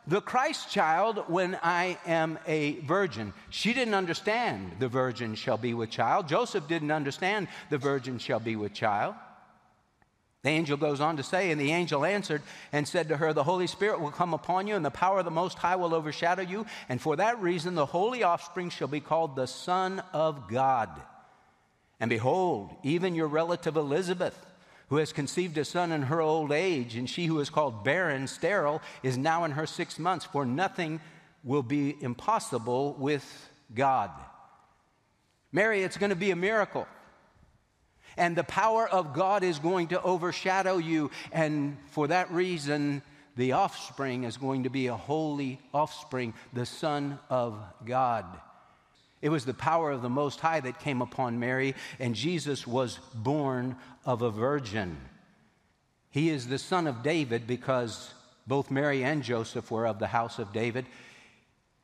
the 0.06 0.20
Christ 0.20 0.70
child 0.70 1.24
when 1.28 1.58
I 1.62 1.98
am 2.06 2.38
a 2.46 2.80
virgin. 2.80 3.32
She 3.50 3.72
didn't 3.72 3.94
understand 3.94 4.72
the 4.78 4.88
virgin 4.88 5.34
shall 5.34 5.58
be 5.58 5.74
with 5.74 5.90
child. 5.90 6.28
Joseph 6.28 6.66
didn't 6.68 6.90
understand 6.90 7.48
the 7.68 7.78
virgin 7.78 8.18
shall 8.18 8.40
be 8.40 8.56
with 8.56 8.72
child. 8.72 9.14
The 10.42 10.50
angel 10.50 10.78
goes 10.78 11.00
on 11.00 11.18
to 11.18 11.22
say, 11.22 11.50
and 11.50 11.60
the 11.60 11.72
angel 11.72 12.04
answered 12.04 12.40
and 12.72 12.88
said 12.88 13.08
to 13.08 13.18
her, 13.18 13.34
The 13.34 13.44
Holy 13.44 13.66
Spirit 13.66 14.00
will 14.00 14.10
come 14.10 14.32
upon 14.32 14.66
you, 14.66 14.74
and 14.74 14.84
the 14.84 14.90
power 14.90 15.18
of 15.18 15.26
the 15.26 15.30
Most 15.30 15.58
High 15.58 15.76
will 15.76 15.94
overshadow 15.94 16.42
you. 16.42 16.64
And 16.88 17.00
for 17.00 17.16
that 17.16 17.40
reason, 17.42 17.74
the 17.74 17.84
holy 17.84 18.22
offspring 18.22 18.70
shall 18.70 18.88
be 18.88 19.00
called 19.00 19.36
the 19.36 19.46
Son 19.46 20.02
of 20.14 20.48
God. 20.48 20.88
And 22.00 22.08
behold, 22.08 22.74
even 22.82 23.14
your 23.14 23.28
relative 23.28 23.76
Elizabeth 23.76 24.46
who 24.90 24.96
has 24.96 25.12
conceived 25.12 25.56
a 25.56 25.64
son 25.64 25.92
in 25.92 26.02
her 26.02 26.20
old 26.20 26.50
age, 26.50 26.96
and 26.96 27.08
she 27.08 27.26
who 27.26 27.38
is 27.38 27.48
called 27.48 27.84
barren, 27.84 28.26
sterile, 28.26 28.82
is 29.02 29.16
now 29.16 29.44
in 29.44 29.52
her 29.52 29.66
six 29.66 29.98
months, 29.98 30.24
for 30.24 30.44
nothing 30.44 31.00
will 31.44 31.62
be 31.62 31.96
impossible 32.00 32.94
with 32.98 33.48
God. 33.72 34.10
Mary, 35.52 35.82
it's 35.82 35.96
going 35.96 36.10
to 36.10 36.16
be 36.16 36.32
a 36.32 36.36
miracle. 36.36 36.88
And 38.16 38.34
the 38.34 38.44
power 38.44 38.88
of 38.88 39.14
God 39.14 39.44
is 39.44 39.60
going 39.60 39.88
to 39.88 40.02
overshadow 40.02 40.78
you. 40.78 41.12
And 41.30 41.78
for 41.90 42.08
that 42.08 42.30
reason, 42.32 43.02
the 43.36 43.52
offspring 43.52 44.24
is 44.24 44.36
going 44.36 44.64
to 44.64 44.70
be 44.70 44.88
a 44.88 44.96
holy 44.96 45.60
offspring, 45.72 46.34
the 46.52 46.66
Son 46.66 47.18
of 47.30 47.58
God. 47.84 48.26
It 49.22 49.28
was 49.28 49.44
the 49.44 49.54
power 49.54 49.90
of 49.90 50.02
the 50.02 50.08
Most 50.08 50.40
High 50.40 50.60
that 50.60 50.80
came 50.80 51.02
upon 51.02 51.38
Mary, 51.38 51.74
and 51.98 52.14
Jesus 52.14 52.66
was 52.66 52.98
born 53.14 53.76
of 54.04 54.22
a 54.22 54.30
virgin. 54.30 54.96
He 56.10 56.30
is 56.30 56.48
the 56.48 56.58
son 56.58 56.86
of 56.86 57.02
David 57.02 57.46
because 57.46 58.14
both 58.46 58.70
Mary 58.70 59.04
and 59.04 59.22
Joseph 59.22 59.70
were 59.70 59.86
of 59.86 59.98
the 59.98 60.08
house 60.08 60.38
of 60.38 60.52
David. 60.52 60.86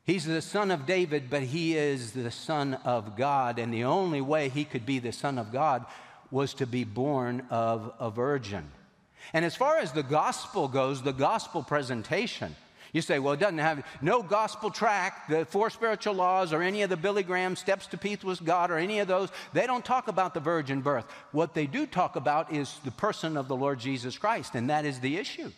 He's 0.05 0.25
the 0.25 0.43
son 0.43 0.71
of 0.71 0.87
David, 0.87 1.29
but 1.29 1.43
he 1.43 1.77
is 1.77 2.13
the 2.13 2.31
son 2.31 2.75
of 2.85 3.17
God, 3.17 3.59
and 3.59 3.73
the 3.73 3.85
only 3.85 4.21
way 4.21 4.49
he 4.49 4.65
could 4.65 4.87
be 4.87 4.99
the 4.99 5.13
son 5.13 5.37
of 5.39 5.53
God 5.53 5.85
was 6.31 6.55
to 6.55 6.67
be 6.67 6.85
born 6.85 7.47
of 7.51 7.93
a 7.99 8.11
virgin. 8.11 8.71
And 9.33 9.45
as 9.45 9.57
far 9.57 9.79
as 9.79 9.93
the 9.93 10.03
gospel 10.03 10.69
goes, 10.69 11.03
the 11.03 11.13
gospel 11.13 11.63
presentation, 11.63 12.55
You 12.97 13.03
say, 13.03 13.19
well, 13.19 13.35
it 13.35 13.41
doesn't 13.41 13.59
have 13.59 13.85
no 14.01 14.23
gospel 14.23 14.71
track, 14.71 15.29
the 15.29 15.45
four 15.45 15.69
spiritual 15.69 16.15
laws, 16.15 16.55
or 16.55 16.63
any 16.63 16.81
of 16.81 16.89
the 16.89 16.97
Billy 16.97 17.23
Graham 17.23 17.55
steps 17.55 17.87
to 17.89 17.99
peace 17.99 18.25
with 18.25 18.43
God, 18.43 18.71
or 18.71 18.79
any 18.79 19.01
of 19.01 19.07
those. 19.07 19.29
They 19.53 19.67
don't 19.67 19.85
talk 19.85 20.09
about 20.09 20.33
the 20.33 20.41
virgin 20.41 20.81
birth. 20.81 21.05
What 21.31 21.53
they 21.53 21.67
do 21.67 21.85
talk 21.85 22.17
about 22.17 22.55
is 22.55 22.75
the 22.87 22.91
person 22.91 23.37
of 23.37 23.49
the 23.49 23.55
Lord 23.55 23.81
Jesus 23.81 24.17
Christ, 24.17 24.55
and 24.55 24.71
that 24.71 24.87
is 24.87 25.01
the 25.01 25.19
issue. 25.19 25.53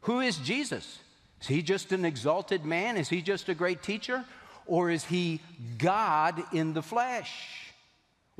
Who 0.00 0.18
is 0.18 0.38
Jesus? 0.38 0.98
Is 1.40 1.46
he 1.46 1.62
just 1.62 1.92
an 1.92 2.04
exalted 2.04 2.64
man? 2.64 2.96
Is 2.96 3.08
he 3.08 3.22
just 3.22 3.48
a 3.48 3.54
great 3.54 3.84
teacher? 3.84 4.24
Or 4.66 4.90
is 4.90 5.04
he 5.04 5.40
God 5.78 6.42
in 6.52 6.72
the 6.72 6.82
flesh? 6.82 7.69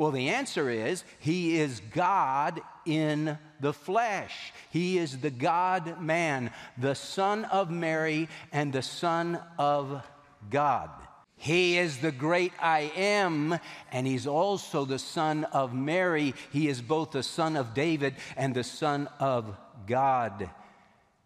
Well, 0.01 0.13
the 0.13 0.31
answer 0.31 0.71
is 0.71 1.05
He 1.19 1.59
is 1.59 1.83
God 1.93 2.63
in 2.87 3.37
the 3.61 3.75
flesh. 3.75 4.51
He 4.71 4.97
is 4.97 5.19
the 5.19 5.31
God 5.31 6.01
man, 6.01 6.53
the 6.79 6.95
Son 6.95 7.45
of 7.45 7.71
Mary, 7.71 8.31
and 8.51 8.73
the 8.73 8.81
Son 8.81 9.39
of 9.59 10.03
God. 10.49 10.89
He 11.37 11.77
is 11.77 11.99
the 11.99 12.13
great 12.13 12.55
I 12.59 12.91
am, 12.97 13.59
and 13.93 14.07
He's 14.07 14.27
also 14.27 14.87
the 14.87 14.99
Son 14.99 15.45
of 15.45 15.75
Mary. 15.75 16.33
He 16.51 16.69
is 16.69 16.81
both 16.81 17.11
the 17.11 17.23
Son 17.23 17.55
of 17.55 17.75
David 17.75 18.15
and 18.39 18.55
the 18.55 18.65
Son 18.65 19.07
of 19.19 19.55
God. 19.87 20.49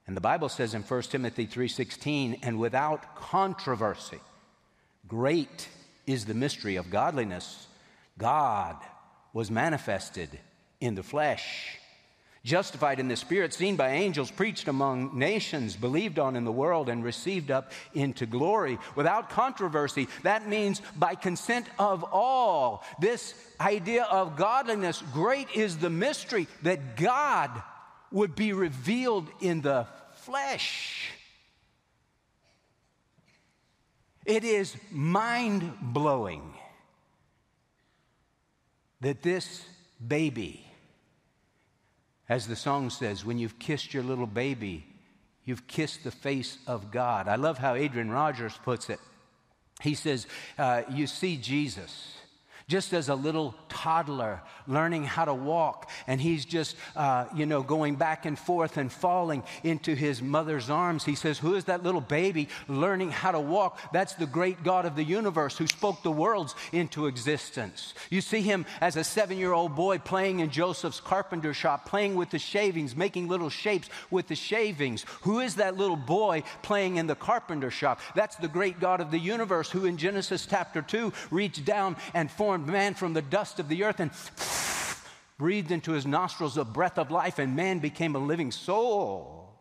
And 0.09 0.16
the 0.16 0.21
Bible 0.21 0.49
says 0.49 0.75
in 0.75 0.83
1 0.83 1.12
Timothy 1.12 1.47
3:16, 1.47 2.40
and 2.43 2.59
without 2.59 3.14
controversy, 3.14 4.19
great 5.07 5.69
is 6.09 6.25
the 6.25 6.35
mystery 6.35 6.75
of 6.75 6.90
godliness. 6.90 7.69
God 8.18 8.76
was 9.33 9.50
manifested 9.50 10.30
in 10.80 10.94
the 10.94 11.02
flesh. 11.02 11.78
Justified 12.44 13.00
in 13.00 13.09
the 13.09 13.16
Spirit, 13.16 13.54
seen 13.54 13.75
by 13.75 13.92
angels, 13.92 14.30
preached 14.30 14.68
among 14.68 15.18
nations, 15.18 15.76
believed 15.76 16.18
on 16.18 16.37
in 16.37 16.44
the 16.44 16.52
world, 16.52 16.90
and 16.90 17.02
received 17.02 17.50
up 17.50 17.73
into 17.94 18.26
glory 18.26 18.78
without 18.94 19.30
controversy. 19.30 20.09
That 20.25 20.47
means 20.47 20.83
by 20.94 21.14
consent 21.14 21.66
of 21.78 22.04
all. 22.04 22.85
This 23.00 23.35
idea 23.59 24.04
of 24.04 24.37
godliness, 24.37 25.02
great 25.14 25.49
is 25.54 25.78
the 25.78 25.88
mystery 25.88 26.47
that 26.62 26.97
God 26.97 27.50
would 28.12 28.37
be 28.37 28.52
revealed 28.52 29.26
in 29.40 29.62
the 29.62 29.87
flesh. 30.12 31.11
It 34.26 34.44
is 34.44 34.76
mind 34.90 35.73
blowing 35.80 36.54
that 39.04 39.23
this 39.23 39.62
baby, 40.06 40.66
as 42.26 42.46
the 42.46 42.56
song 42.56 42.88
says, 42.88 43.23
when 43.23 43.38
you've 43.38 43.58
kissed 43.58 43.92
your 43.92 44.02
little 44.02 44.26
baby, 44.26 44.87
you've 45.44 45.66
kissed 45.66 46.04
the 46.04 46.11
face 46.11 46.56
of 46.66 46.90
God. 46.90 47.28
I 47.28 47.37
love 47.37 47.58
how 47.58 47.75
Adrian 47.75 48.11
Rogers 48.11 48.58
puts 48.64 48.88
it. 48.88 48.99
He 49.82 49.94
says, 49.94 50.26
uh, 50.56 50.84
You 50.90 51.06
see 51.06 51.37
Jesus 51.37 52.16
just 52.66 52.92
as 52.92 53.09
a 53.09 53.14
little 53.14 53.54
toddler 53.68 54.40
learning 54.66 55.04
how 55.04 55.26
to 55.26 55.35
walk, 55.35 55.90
and 56.06 56.21
he's 56.21 56.44
just, 56.44 56.76
uh, 56.97 57.26
you 57.35 57.44
know, 57.44 57.62
going 57.62 57.97
back 57.97 58.25
and 58.25 58.38
forth 58.38 58.76
and 58.78 58.90
falling 58.90 59.42
into 59.62 59.94
his 59.94 60.23
mother's 60.23 60.71
arms. 60.71 61.04
He 61.04 61.14
says, 61.14 61.38
Who 61.38 61.54
is 61.54 61.64
that 61.64 61.83
little 61.83 62.00
baby 62.00 62.49
learning 62.68 63.11
how 63.11 63.33
to 63.33 63.40
walk? 63.40 63.78
That's 63.92 64.14
the 64.14 64.26
great 64.26 64.64
God 64.64 64.87
of 64.87 64.97
the 64.97 65.04
universe 65.04 65.59
who 65.59 65.66
spoke 65.66 66.02
the 66.02 66.11
worlds 66.11 66.54
into 66.73 67.06
existence. 67.06 67.92
You 68.09 68.23
see 68.23 68.40
him 68.40 68.64
as 68.80 68.97
a 68.97 69.04
seven 69.04 69.37
year 69.38 69.52
old 69.52 69.76
boy 69.76 69.99
playing 69.99 70.40
in 70.40 70.50
Joseph's 70.50 71.00
carpenter 71.00 71.52
shop, 71.52 71.87
playing 71.87 72.14
with 72.14 72.30
the 72.30 72.38
shavings, 72.38 72.97
making 72.97 73.28
little 73.28 73.50
shapes 73.50 73.90
with 74.11 74.28
the 74.28 74.35
shavings. 74.35 75.04
Who 75.23 75.40
is 75.40 75.56
that 75.56 75.76
little 75.76 75.97
boy 75.97 76.44
playing 76.62 76.97
in 76.97 77.06
the 77.06 77.14
carpenter 77.14 77.71
shop? 77.71 78.00
That's 78.14 78.37
the 78.37 78.49
great 78.49 78.80
God 78.80 79.00
of 79.00 79.11
the 79.11 79.18
universe 79.18 79.71
who 79.71 79.85
in 79.85 79.99
Genesis 79.99 80.47
chapter 80.47 80.80
2 80.80 81.12
reached 81.30 81.64
down 81.64 81.97
and 82.14 82.30
formed 82.30 82.53
formed 82.54 82.68
man 82.68 82.94
from 82.94 83.14
the 83.14 83.23
dust 83.23 83.58
of 83.58 83.68
the 83.68 83.82
earth 83.82 83.99
and 83.99 84.12
breathed 85.38 85.73
into 85.73 85.90
his 85.90 86.06
nostrils 86.06 86.54
the 86.54 86.64
breath 86.64 86.99
of 86.99 87.11
life, 87.11 87.40
and 87.40 87.56
man 87.56 87.80
became 87.80 88.14
a 88.14 88.18
living 88.20 88.52
soul. 88.52 89.52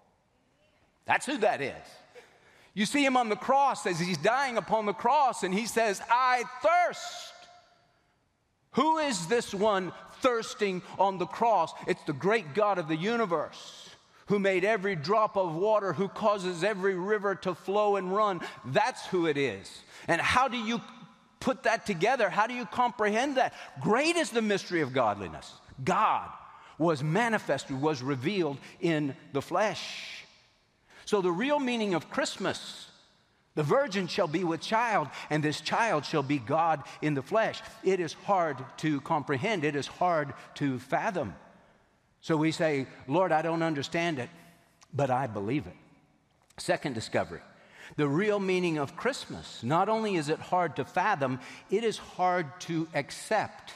That's 1.06 1.26
who 1.26 1.40
that 1.40 1.60
is. 1.60 1.88
You 2.76 2.86
see 2.86 3.04
him 3.04 3.18
on 3.18 3.30
the 3.30 3.36
cross 3.36 3.88
as 3.88 4.00
he's 4.00 4.20
dying 4.20 4.58
upon 4.58 4.86
the 4.86 4.94
cross, 4.94 5.42
and 5.42 5.52
he 5.52 5.66
says, 5.66 6.04
I 6.08 6.44
thirst. 6.62 7.34
Who 8.74 9.00
is 9.00 9.26
this 9.26 9.52
one 9.52 9.92
thirsting 10.22 10.84
on 11.00 11.18
the 11.18 11.26
cross? 11.26 11.74
It's 11.88 12.04
the 12.04 12.14
great 12.14 12.54
God 12.54 12.78
of 12.78 12.88
the 12.88 12.96
universe 12.96 13.90
who 14.28 14.38
made 14.38 14.64
every 14.64 14.96
drop 14.96 15.36
of 15.36 15.56
water, 15.56 15.94
who 15.94 16.10
causes 16.10 16.64
every 16.64 16.94
river 16.94 17.34
to 17.34 17.56
flow 17.56 17.96
and 17.96 18.16
run. 18.16 18.42
That's 18.66 19.04
who 19.08 19.26
it 19.26 19.38
is. 19.38 19.82
And 20.08 20.22
how 20.22 20.48
do 20.48 20.58
you 20.58 20.80
put 21.44 21.64
that 21.64 21.86
together? 21.86 22.30
How 22.30 22.48
do 22.48 22.54
you 22.54 22.66
comprehend 22.66 23.38
that? 23.38 23.54
Great 23.82 24.16
is 24.16 24.32
the 24.32 24.42
mystery 24.42 24.82
of 24.82 24.94
godliness. 24.94 25.54
God 25.84 26.30
was 26.78 27.04
manifested, 27.04 27.80
was 27.80 28.02
revealed 28.02 28.58
in 28.80 29.16
the 29.34 29.42
flesh. 29.42 30.26
So, 31.06 31.22
the 31.22 31.32
real 31.32 31.60
meaning 31.60 31.94
of 31.94 32.10
Christmas 32.10 32.88
the 33.56 33.64
virgin 33.64 34.08
shall 34.08 34.28
be 34.28 34.44
with 34.44 34.62
child, 34.62 35.10
and 35.30 35.44
this 35.44 35.62
child 35.62 36.06
shall 36.06 36.24
be 36.24 36.40
God 36.40 36.84
in 37.02 37.14
the 37.14 37.22
flesh. 37.22 37.62
It 37.84 38.00
is 38.00 38.14
hard 38.14 38.58
to 38.78 39.00
comprehend, 39.02 39.64
it 39.64 39.76
is 39.76 39.86
hard 39.86 40.34
to 40.56 40.80
fathom. 40.80 41.36
So 42.22 42.36
we 42.38 42.52
say, 42.52 42.88
Lord, 43.08 43.32
I 43.32 43.42
don't 43.42 43.62
understand 43.62 44.18
it, 44.18 44.30
but 44.94 45.12
I 45.12 45.28
believe 45.28 45.68
it. 45.68 45.76
Second 46.58 46.94
discovery 46.94 47.42
the 47.96 48.08
real 48.08 48.40
meaning 48.40 48.78
of 48.78 48.96
Christmas. 48.96 49.62
Not 49.64 49.90
only 49.90 50.16
is 50.16 50.30
it 50.30 50.40
hard 50.40 50.76
to 50.78 50.86
fathom, 50.86 51.40
it 51.70 51.84
is 51.84 51.98
hard 51.98 52.60
to 52.62 52.88
accept. 52.94 53.74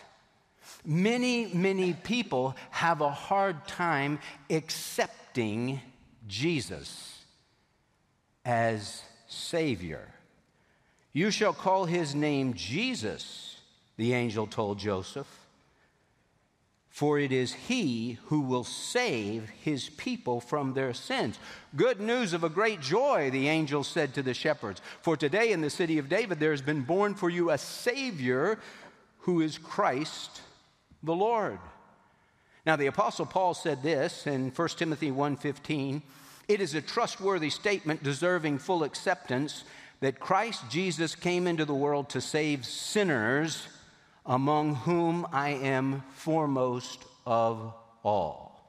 Many, 0.86 1.48
many 1.54 1.94
people 1.94 2.56
have 2.72 3.02
a 3.02 3.10
hard 3.10 3.68
time 3.68 4.20
accepting 4.50 5.82
Jesus 6.28 7.24
as 8.46 9.02
Savior. 9.28 10.08
You 11.14 11.32
shall 11.32 11.54
call 11.54 11.86
his 11.86 12.14
name 12.14 12.54
Jesus, 12.54 13.58
the 13.98 14.14
angel 14.14 14.48
told 14.48 14.80
Joseph 14.80 15.47
for 16.98 17.20
it 17.20 17.32
is 17.32 17.54
he 17.54 18.18
who 18.26 18.42
will 18.42 18.64
save 18.64 19.48
his 19.64 19.88
people 19.88 20.42
from 20.42 20.74
their 20.74 20.96
sins. 20.96 21.38
Good 21.76 22.02
news 22.02 22.34
of 22.34 22.44
a 22.44 22.50
great 22.50 22.82
joy, 22.82 23.30
the 23.30 23.50
angel 23.50 23.84
said 23.84 24.16
to 24.16 24.24
the 24.24 24.34
shepherds. 24.34 24.82
For 25.04 25.16
today 25.16 25.52
in 25.52 25.62
the 25.62 25.70
city 25.70 26.00
of 26.00 26.10
David 26.10 26.40
there 26.40 26.50
has 26.50 26.64
been 26.64 26.82
born 26.82 27.14
for 27.14 27.30
you 27.30 27.52
a 27.52 27.58
Savior 27.60 28.58
who 29.20 29.42
is 29.42 29.60
Christ 29.60 30.42
the 31.04 31.14
Lord. 31.14 31.60
Now 32.66 32.76
the 32.76 32.88
apostle 32.88 33.28
Paul 33.28 33.54
said 33.54 33.84
this 33.84 34.26
in 34.26 34.50
1 34.50 34.70
Timothy 34.70 35.12
1:15, 35.12 36.02
it 36.48 36.62
is 36.62 36.74
a 36.74 36.82
trustworthy 36.82 37.52
statement 37.52 38.02
deserving 38.02 38.58
full 38.58 38.84
acceptance 38.84 39.66
that 40.00 40.20
Christ 40.20 40.64
Jesus 40.72 41.14
came 41.14 41.46
into 41.46 41.64
the 41.64 41.76
world 41.76 42.10
to 42.10 42.22
save 42.22 42.66
sinners 42.66 43.68
among 44.28 44.76
whom 44.76 45.26
I 45.32 45.52
am 45.52 46.04
foremost 46.16 47.04
of 47.26 47.74
all. 48.04 48.62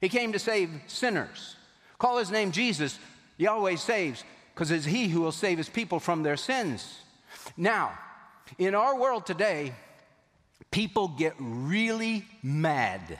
He 0.00 0.08
came 0.08 0.32
to 0.32 0.38
save 0.38 0.70
sinners. 0.86 1.56
Call 1.98 2.18
his 2.18 2.30
name 2.30 2.52
Jesus. 2.52 2.98
Yahweh 3.38 3.76
saves, 3.76 4.22
because 4.54 4.70
it's 4.70 4.84
he 4.84 5.08
who 5.08 5.22
will 5.22 5.32
save 5.32 5.58
his 5.58 5.68
people 5.68 5.98
from 5.98 6.22
their 6.22 6.36
sins. 6.36 7.00
Now, 7.56 7.98
in 8.58 8.74
our 8.74 8.98
world 8.98 9.26
today, 9.26 9.72
people 10.70 11.08
get 11.08 11.34
really 11.38 12.26
mad 12.42 13.18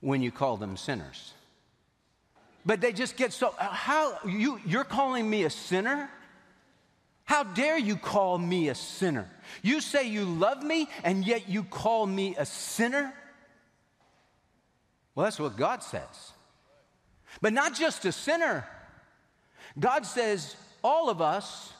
when 0.00 0.22
you 0.22 0.30
call 0.30 0.56
them 0.56 0.76
sinners. 0.76 1.32
But 2.64 2.80
they 2.80 2.92
just 2.92 3.16
get 3.16 3.32
so, 3.32 3.54
how, 3.58 4.18
you, 4.26 4.60
you're 4.66 4.84
calling 4.84 5.28
me 5.30 5.44
a 5.44 5.50
sinner? 5.50 6.10
How 7.26 7.42
dare 7.42 7.76
you 7.76 7.96
call 7.96 8.38
me 8.38 8.68
a 8.68 8.74
sinner? 8.74 9.28
You 9.62 9.80
say 9.80 10.08
you 10.08 10.24
love 10.24 10.62
me, 10.62 10.88
and 11.02 11.26
yet 11.26 11.48
you 11.48 11.64
call 11.64 12.06
me 12.06 12.36
a 12.38 12.46
sinner? 12.46 13.12
Well, 15.14 15.24
that's 15.24 15.40
what 15.40 15.56
God 15.56 15.82
says. 15.82 16.32
But 17.40 17.52
not 17.52 17.74
just 17.74 18.04
a 18.04 18.12
sinner. 18.12 18.66
God 19.78 20.06
says 20.06 20.56
all 20.84 21.10
of 21.10 21.20
us 21.20 21.72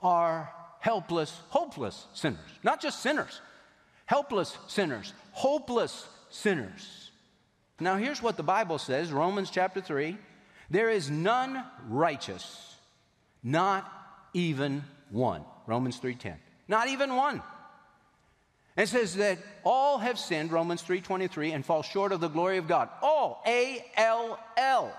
are 0.00 0.52
helpless, 0.78 1.36
hopeless 1.48 2.06
sinners. 2.14 2.38
Not 2.62 2.80
just 2.80 3.02
sinners, 3.02 3.40
helpless 4.06 4.56
sinners, 4.68 5.12
hopeless 5.32 6.06
sinners. 6.30 7.10
Now, 7.80 7.96
here's 7.96 8.22
what 8.22 8.36
the 8.36 8.44
Bible 8.44 8.78
says 8.78 9.10
Romans 9.10 9.50
chapter 9.50 9.80
3 9.80 10.16
there 10.70 10.90
is 10.90 11.10
none 11.10 11.64
righteous, 11.88 12.76
not 13.42 13.90
even 14.32 14.84
one. 15.10 15.44
Romans 15.66 15.98
3:10. 15.98 16.38
Not 16.68 16.88
even 16.88 17.16
one. 17.16 17.42
It 18.76 18.88
says 18.88 19.16
that 19.16 19.38
all 19.64 19.98
have 19.98 20.18
sinned, 20.18 20.52
Romans 20.52 20.82
3:23, 20.82 21.52
and 21.52 21.64
fall 21.64 21.82
short 21.82 22.12
of 22.12 22.20
the 22.20 22.28
glory 22.28 22.58
of 22.58 22.68
God. 22.68 22.90
All, 23.02 23.42
A 23.46 23.84
L 23.96 24.38
L. 24.56 24.94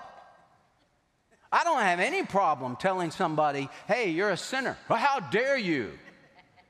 I 1.50 1.64
don't 1.64 1.80
have 1.80 2.00
any 2.00 2.24
problem 2.24 2.76
telling 2.76 3.10
somebody, 3.10 3.68
hey, 3.86 4.10
you're 4.10 4.30
a 4.30 4.36
sinner. 4.36 4.76
Well, 4.88 4.98
how 4.98 5.20
dare 5.20 5.56
you? 5.56 5.98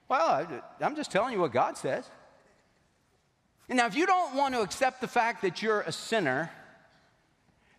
Well, 0.09 0.47
I'm 0.81 0.95
just 0.95 1.11
telling 1.11 1.33
you 1.33 1.41
what 1.41 1.53
God 1.53 1.77
says. 1.77 2.09
Now, 3.69 3.87
if 3.87 3.97
you 3.97 4.07
don't 4.07 4.35
want 4.35 4.55
to 4.55 4.62
accept 4.62 5.00
the 5.00 5.09
fact 5.09 5.43
that 5.43 5.62
you're 5.62 5.81
a 5.83 5.93
sinner, 5.93 6.50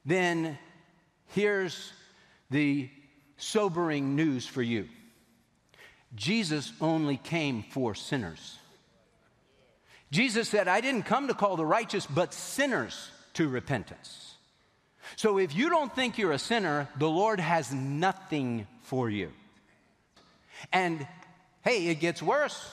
then 0.06 0.58
here's 1.28 1.94
the 2.50 2.90
sobering 3.40 4.16
news 4.16 4.46
for 4.46 4.62
you 4.62 4.88
Jesus 6.16 6.72
only 6.82 7.18
came 7.18 7.64
for 7.64 7.94
sinners. 7.94 8.58
Jesus 10.12 10.50
said, 10.50 10.68
I 10.68 10.82
didn't 10.82 11.04
come 11.04 11.28
to 11.28 11.36
call 11.36 11.56
the 11.56 11.66
righteous, 11.66 12.06
but 12.08 12.34
sinners 12.34 13.12
to 13.36 13.48
repentance. 13.48 14.34
So 15.16 15.38
if 15.38 15.56
you 15.56 15.70
don't 15.70 15.94
think 15.94 16.18
you're 16.18 16.32
a 16.32 16.40
sinner, 16.40 16.88
the 16.98 17.10
Lord 17.10 17.40
has 17.40 17.72
nothing 17.72 18.68
for 18.84 19.10
you. 19.10 19.32
And 20.74 21.08
hey, 21.62 21.88
it 21.88 22.00
gets 22.00 22.24
worse. 22.24 22.72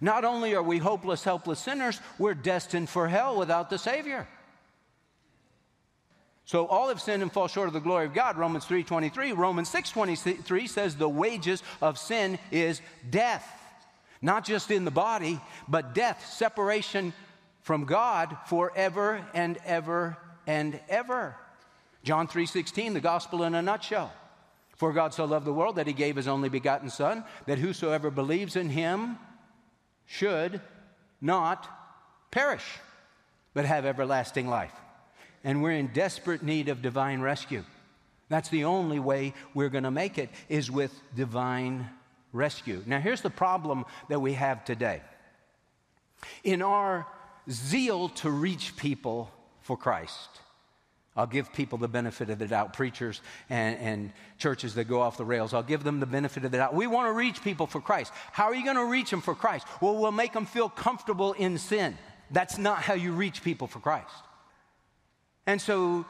Not 0.00 0.24
only 0.24 0.54
are 0.54 0.62
we 0.62 0.78
hopeless, 0.78 1.22
helpless 1.22 1.60
sinners, 1.60 2.00
we're 2.18 2.34
destined 2.34 2.88
for 2.88 3.06
hell 3.06 3.36
without 3.36 3.70
the 3.70 3.78
Savior. 3.78 4.26
So 6.44 6.66
all 6.66 6.88
have 6.88 7.00
sinned 7.00 7.22
and 7.22 7.32
fall 7.32 7.48
short 7.48 7.68
of 7.68 7.74
the 7.74 7.80
glory 7.80 8.06
of 8.06 8.14
God. 8.14 8.36
Romans 8.36 8.64
3:23, 8.64 9.32
Romans 9.32 9.68
6:23 9.68 10.66
says 10.66 10.96
the 10.96 11.08
wages 11.08 11.62
of 11.80 11.98
sin 11.98 12.38
is 12.50 12.80
death. 13.08 13.46
Not 14.20 14.44
just 14.44 14.70
in 14.70 14.84
the 14.84 14.90
body, 14.90 15.40
but 15.68 15.94
death, 15.94 16.26
separation 16.26 17.12
from 17.60 17.84
God 17.84 18.36
forever 18.46 19.24
and 19.34 19.58
ever 19.64 20.16
and 20.46 20.80
ever. 20.88 21.36
John 22.02 22.26
3:16, 22.26 22.94
the 22.94 23.00
gospel 23.00 23.44
in 23.44 23.54
a 23.54 23.62
nutshell. 23.62 24.12
For 24.76 24.92
God 24.92 25.14
so 25.14 25.24
loved 25.24 25.46
the 25.46 25.52
world 25.52 25.76
that 25.76 25.86
he 25.86 25.92
gave 25.92 26.16
his 26.16 26.26
only 26.26 26.48
begotten 26.48 26.90
son 26.90 27.24
that 27.46 27.58
whosoever 27.58 28.10
believes 28.10 28.56
in 28.56 28.68
him 28.68 29.18
should 30.06 30.60
not 31.20 31.68
perish 32.32 32.80
but 33.54 33.64
have 33.64 33.86
everlasting 33.86 34.48
life. 34.48 34.74
And 35.44 35.62
we're 35.62 35.72
in 35.72 35.88
desperate 35.88 36.42
need 36.42 36.68
of 36.68 36.82
divine 36.82 37.20
rescue. 37.20 37.64
That's 38.28 38.48
the 38.48 38.64
only 38.64 38.98
way 38.98 39.34
we're 39.54 39.68
going 39.68 39.84
to 39.84 39.90
make 39.90 40.18
it 40.18 40.30
is 40.48 40.70
with 40.70 40.92
divine 41.14 41.90
rescue. 42.32 42.82
Now 42.86 43.00
here's 43.00 43.20
the 43.20 43.30
problem 43.30 43.84
that 44.08 44.20
we 44.20 44.32
have 44.34 44.64
today. 44.64 45.02
In 46.44 46.62
our 46.62 47.06
zeal 47.50 48.08
to 48.08 48.30
reach 48.30 48.76
people 48.76 49.30
for 49.60 49.76
Christ, 49.76 50.28
I'll 51.14 51.26
give 51.26 51.52
people 51.52 51.76
the 51.76 51.88
benefit 51.88 52.30
of 52.30 52.38
the 52.38 52.46
doubt, 52.46 52.72
preachers 52.72 53.20
and, 53.50 53.78
and, 53.78 54.12
churches 54.38 54.74
that 54.74 54.84
go 54.84 55.00
off 55.00 55.18
the 55.18 55.24
rails. 55.24 55.54
I'll 55.54 55.62
give 55.62 55.84
them 55.84 56.00
the 56.00 56.06
benefit 56.06 56.44
of 56.44 56.50
the 56.50 56.56
doubt. 56.56 56.74
We 56.74 56.88
want 56.88 57.06
to 57.06 57.12
reach 57.12 57.44
people 57.44 57.66
for 57.66 57.80
Christ. 57.80 58.12
How 58.32 58.46
are 58.46 58.54
you 58.54 58.64
going 58.64 58.76
to 58.76 58.86
reach 58.86 59.10
them 59.10 59.20
for 59.20 59.34
Christ? 59.36 59.66
Well, 59.80 59.96
we'll 59.96 60.10
make 60.10 60.32
them 60.32 60.46
feel 60.46 60.68
comfortable 60.68 61.34
in 61.34 61.58
sin. 61.58 61.96
That's 62.30 62.58
not 62.58 62.78
how 62.78 62.94
you 62.94 63.12
reach 63.12 63.44
people 63.44 63.68
for 63.68 63.78
Christ. 63.78 64.08
And 65.46 65.60
so, 65.60 66.04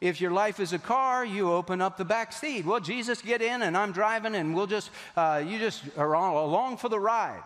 if 0.00 0.20
your 0.20 0.30
life 0.30 0.60
is 0.60 0.72
a 0.72 0.78
car, 0.78 1.24
you 1.24 1.52
open 1.52 1.80
up 1.80 1.96
the 1.96 2.04
back 2.04 2.32
seat. 2.32 2.64
Well, 2.64 2.80
Jesus, 2.80 3.20
get 3.20 3.42
in, 3.42 3.62
and 3.62 3.76
I'm 3.76 3.92
driving, 3.92 4.34
and 4.34 4.54
we'll 4.54 4.66
just, 4.66 4.90
uh, 5.16 5.42
you 5.44 5.58
just 5.58 5.82
are 5.96 6.14
along 6.14 6.76
for 6.76 6.88
the 6.88 7.00
ride. 7.00 7.42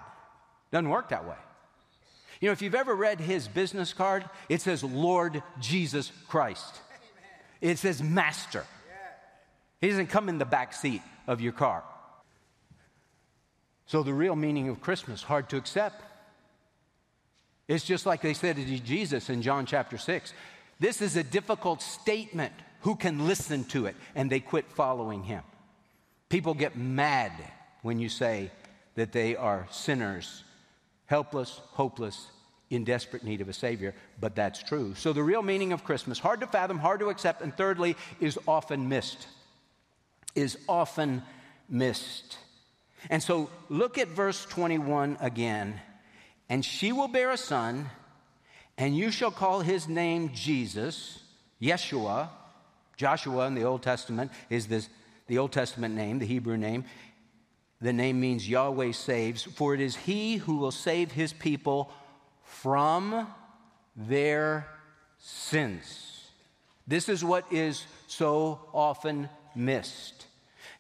Doesn't 0.70 0.88
work 0.88 1.08
that 1.08 1.26
way. 1.26 1.37
You 2.40 2.49
know, 2.49 2.52
if 2.52 2.61
you've 2.61 2.75
ever 2.75 2.94
read 2.94 3.20
his 3.20 3.46
business 3.46 3.92
card, 3.92 4.25
it 4.49 4.61
says 4.61 4.82
Lord 4.82 5.42
Jesus 5.61 6.11
Christ. 6.28 6.80
It 7.61 7.78
says 7.78 8.02
master. 8.02 8.66
He 9.80 9.88
doesn't 9.88 10.08
come 10.08 10.28
in 10.28 10.38
the 10.38 10.44
back 10.44 10.72
seat 10.72 11.02
of 11.26 11.40
your 11.40 11.52
car. 11.52 11.84
So 13.87 14.02
the 14.02 14.12
real 14.12 14.37
meaning 14.37 14.68
of 14.68 14.80
Christmas, 14.80 15.22
hard 15.22 15.49
to 15.50 15.56
accept. 15.56 16.02
It's 17.69 17.84
just 17.84 18.06
like 18.06 18.23
they 18.23 18.34
said 18.34 18.56
to 18.56 18.78
Jesus 18.80 19.30
in 19.30 19.43
John 19.43 19.67
chapter 19.67 19.97
6. 19.97 20.32
This 20.82 21.00
is 21.00 21.14
a 21.14 21.23
difficult 21.23 21.80
statement. 21.80 22.52
Who 22.80 22.97
can 22.97 23.28
listen 23.28 23.62
to 23.66 23.86
it? 23.86 23.95
And 24.16 24.28
they 24.28 24.40
quit 24.40 24.66
following 24.73 25.23
him. 25.23 25.45
People 26.28 26.54
get 26.54 26.76
mad 26.76 27.30
when 27.82 28.00
you 28.00 28.08
say 28.08 28.50
that 28.97 29.12
they 29.12 29.36
are 29.36 29.68
sinners, 29.71 30.42
helpless, 31.06 31.60
hopeless, 31.71 32.26
in 32.68 32.82
desperate 32.82 33.23
need 33.23 33.40
of 33.40 33.49
a 33.49 33.52
Savior, 33.52 33.95
but 34.18 34.34
that's 34.34 34.60
true. 34.60 34.95
So, 34.97 35.12
the 35.12 35.23
real 35.23 35.42
meaning 35.42 35.73
of 35.73 35.84
Christmas, 35.84 36.18
hard 36.18 36.40
to 36.40 36.49
fathom, 36.49 36.80
hard 36.80 36.99
to 36.99 37.10
accept, 37.10 37.42
and 37.42 37.56
thirdly, 37.56 37.95
is 38.18 38.36
often 38.49 38.88
missed. 38.88 39.28
Is 40.34 40.58
often 40.68 41.23
missed. 41.68 42.38
And 43.08 43.23
so, 43.23 43.50
look 43.68 43.99
at 43.99 44.08
verse 44.08 44.45
21 44.47 45.18
again. 45.21 45.80
And 46.49 46.64
she 46.64 46.90
will 46.90 47.08
bear 47.08 47.30
a 47.30 47.36
son, 47.36 47.88
and 48.78 48.97
you 48.97 49.11
shall 49.11 49.30
call 49.30 49.61
his 49.61 49.89
name 49.89 50.30
Jesus, 50.35 51.23
Yeshua. 51.61 52.28
Joshua 52.97 53.47
in 53.47 53.54
the 53.54 53.65
Old 53.65 53.82
Testament 53.82 54.30
is 54.50 54.67
this, 54.67 54.89
the 55.26 55.39
Old 55.39 55.52
Testament 55.52 55.95
name, 55.95 56.19
the 56.19 56.26
Hebrew 56.26 56.56
name. 56.56 56.85
The 57.80 57.93
name 57.93 58.21
means 58.21 58.49
Yahweh 58.49 58.93
saves, 58.93 59.43
for 59.43 59.75
it 59.75 59.80
is 59.80 59.97
he 59.97 60.37
who 60.37 60.56
will 60.56 60.71
save 60.71 61.11
his 61.13 61.32
people 61.32 61.91
from 62.45 63.26
their 63.97 64.69
sins. 65.19 66.28
This 66.87 67.08
is 67.08 67.25
what 67.25 67.52
is 67.52 67.87
so 68.06 68.61
often 68.73 69.28
missed. 69.54 70.26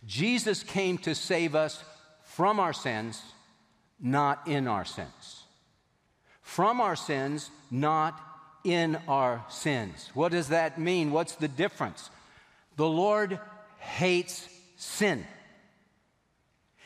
Jesus 0.06 0.62
came 0.62 0.98
to 0.98 1.14
save 1.14 1.54
us 1.54 1.82
from 2.22 2.58
our 2.58 2.72
sins, 2.72 3.22
not 4.00 4.46
in 4.46 4.66
our 4.66 4.84
sins. 4.84 5.41
From 6.52 6.82
our 6.82 6.96
sins, 6.96 7.50
not 7.70 8.20
in 8.62 8.98
our 9.08 9.42
sins. 9.48 10.10
What 10.12 10.32
does 10.32 10.48
that 10.48 10.78
mean? 10.78 11.10
What's 11.10 11.34
the 11.36 11.48
difference? 11.48 12.10
The 12.76 12.86
Lord 12.86 13.40
hates 13.78 14.46
sin. 14.76 15.24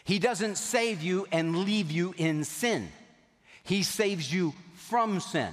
He 0.05 0.21
doesn't 0.21 0.55
save 0.55 1.03
you 1.03 1.27
and 1.33 1.65
leave 1.65 1.91
you 1.91 2.15
in 2.17 2.45
sin. 2.45 2.93
He 3.65 3.83
saves 3.83 4.33
you 4.33 4.55
from 4.75 5.19
sin. 5.19 5.53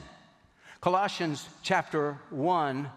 Colossians 0.80 1.50
chapter 1.64 2.20
1, 2.30 2.88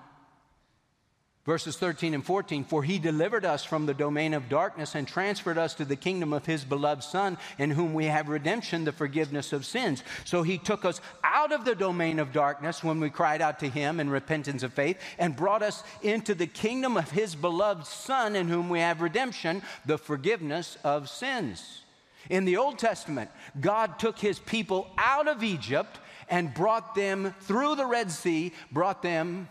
verses 1.46 1.76
13 1.76 2.12
and 2.12 2.26
14 2.26 2.64
For 2.64 2.82
he 2.82 2.98
delivered 2.98 3.46
us 3.46 3.64
from 3.64 3.86
the 3.86 3.94
domain 3.94 4.34
of 4.34 4.48
darkness 4.48 4.94
and 4.94 5.08
transferred 5.08 5.56
us 5.56 5.72
to 5.74 5.84
the 5.84 5.96
kingdom 5.96 6.32
of 6.32 6.44
his 6.44 6.64
beloved 6.64 7.02
Son, 7.02 7.38
in 7.56 7.70
whom 7.70 7.94
we 7.94 8.06
have 8.06 8.28
redemption, 8.28 8.84
the 8.84 8.92
forgiveness 8.92 9.52
of 9.52 9.64
sins. 9.64 10.02
So 10.24 10.42
he 10.42 10.58
took 10.58 10.84
us 10.84 11.00
out 11.24 11.52
of 11.52 11.64
the 11.64 11.74
domain 11.74 12.18
of 12.18 12.32
darkness 12.32 12.84
when 12.84 13.00
we 13.00 13.08
cried 13.08 13.40
out 13.40 13.60
to 13.60 13.68
him 13.68 14.00
in 14.00 14.10
repentance 14.10 14.62
of 14.62 14.74
faith 14.74 14.98
and 15.18 15.36
brought 15.36 15.62
us 15.62 15.82
into 16.02 16.34
the 16.34 16.46
kingdom 16.46 16.96
of 16.96 17.10
his 17.12 17.34
beloved 17.34 17.86
Son, 17.86 18.36
in 18.36 18.48
whom 18.48 18.68
we 18.68 18.80
have 18.80 19.00
redemption, 19.00 19.62
the 19.86 19.96
forgiveness 19.96 20.76
of 20.84 21.08
sins. 21.08 21.82
In 22.28 22.44
the 22.44 22.56
Old 22.56 22.78
Testament, 22.78 23.30
God 23.60 24.00
took 24.00 24.18
his 24.18 24.40
people 24.40 24.88
out 24.98 25.28
of 25.28 25.44
Egypt 25.44 26.00
and 26.28 26.52
brought 26.52 26.96
them 26.96 27.32
through 27.42 27.76
the 27.76 27.86
Red 27.86 28.10
Sea, 28.10 28.52
brought 28.72 29.00
them 29.00 29.48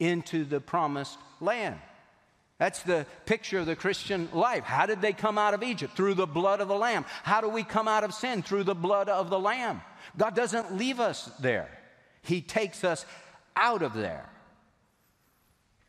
into 0.00 0.44
the 0.44 0.60
promised 0.60 1.18
land. 1.40 1.78
That's 2.58 2.82
the 2.82 3.06
picture 3.26 3.58
of 3.58 3.66
the 3.66 3.76
Christian 3.76 4.30
life. 4.32 4.64
How 4.64 4.86
did 4.86 5.02
they 5.02 5.12
come 5.12 5.36
out 5.36 5.52
of 5.52 5.62
Egypt? 5.62 5.94
Through 5.94 6.14
the 6.14 6.26
blood 6.26 6.60
of 6.60 6.68
the 6.68 6.74
Lamb. 6.74 7.04
How 7.22 7.42
do 7.42 7.48
we 7.48 7.62
come 7.62 7.86
out 7.86 8.02
of 8.02 8.14
sin? 8.14 8.42
Through 8.42 8.64
the 8.64 8.74
blood 8.74 9.08
of 9.08 9.28
the 9.28 9.38
Lamb. 9.38 9.82
God 10.16 10.34
doesn't 10.34 10.76
leave 10.76 10.98
us 10.98 11.30
there, 11.40 11.68
He 12.22 12.40
takes 12.40 12.82
us 12.84 13.04
out 13.54 13.82
of 13.82 13.94
there. 13.94 14.28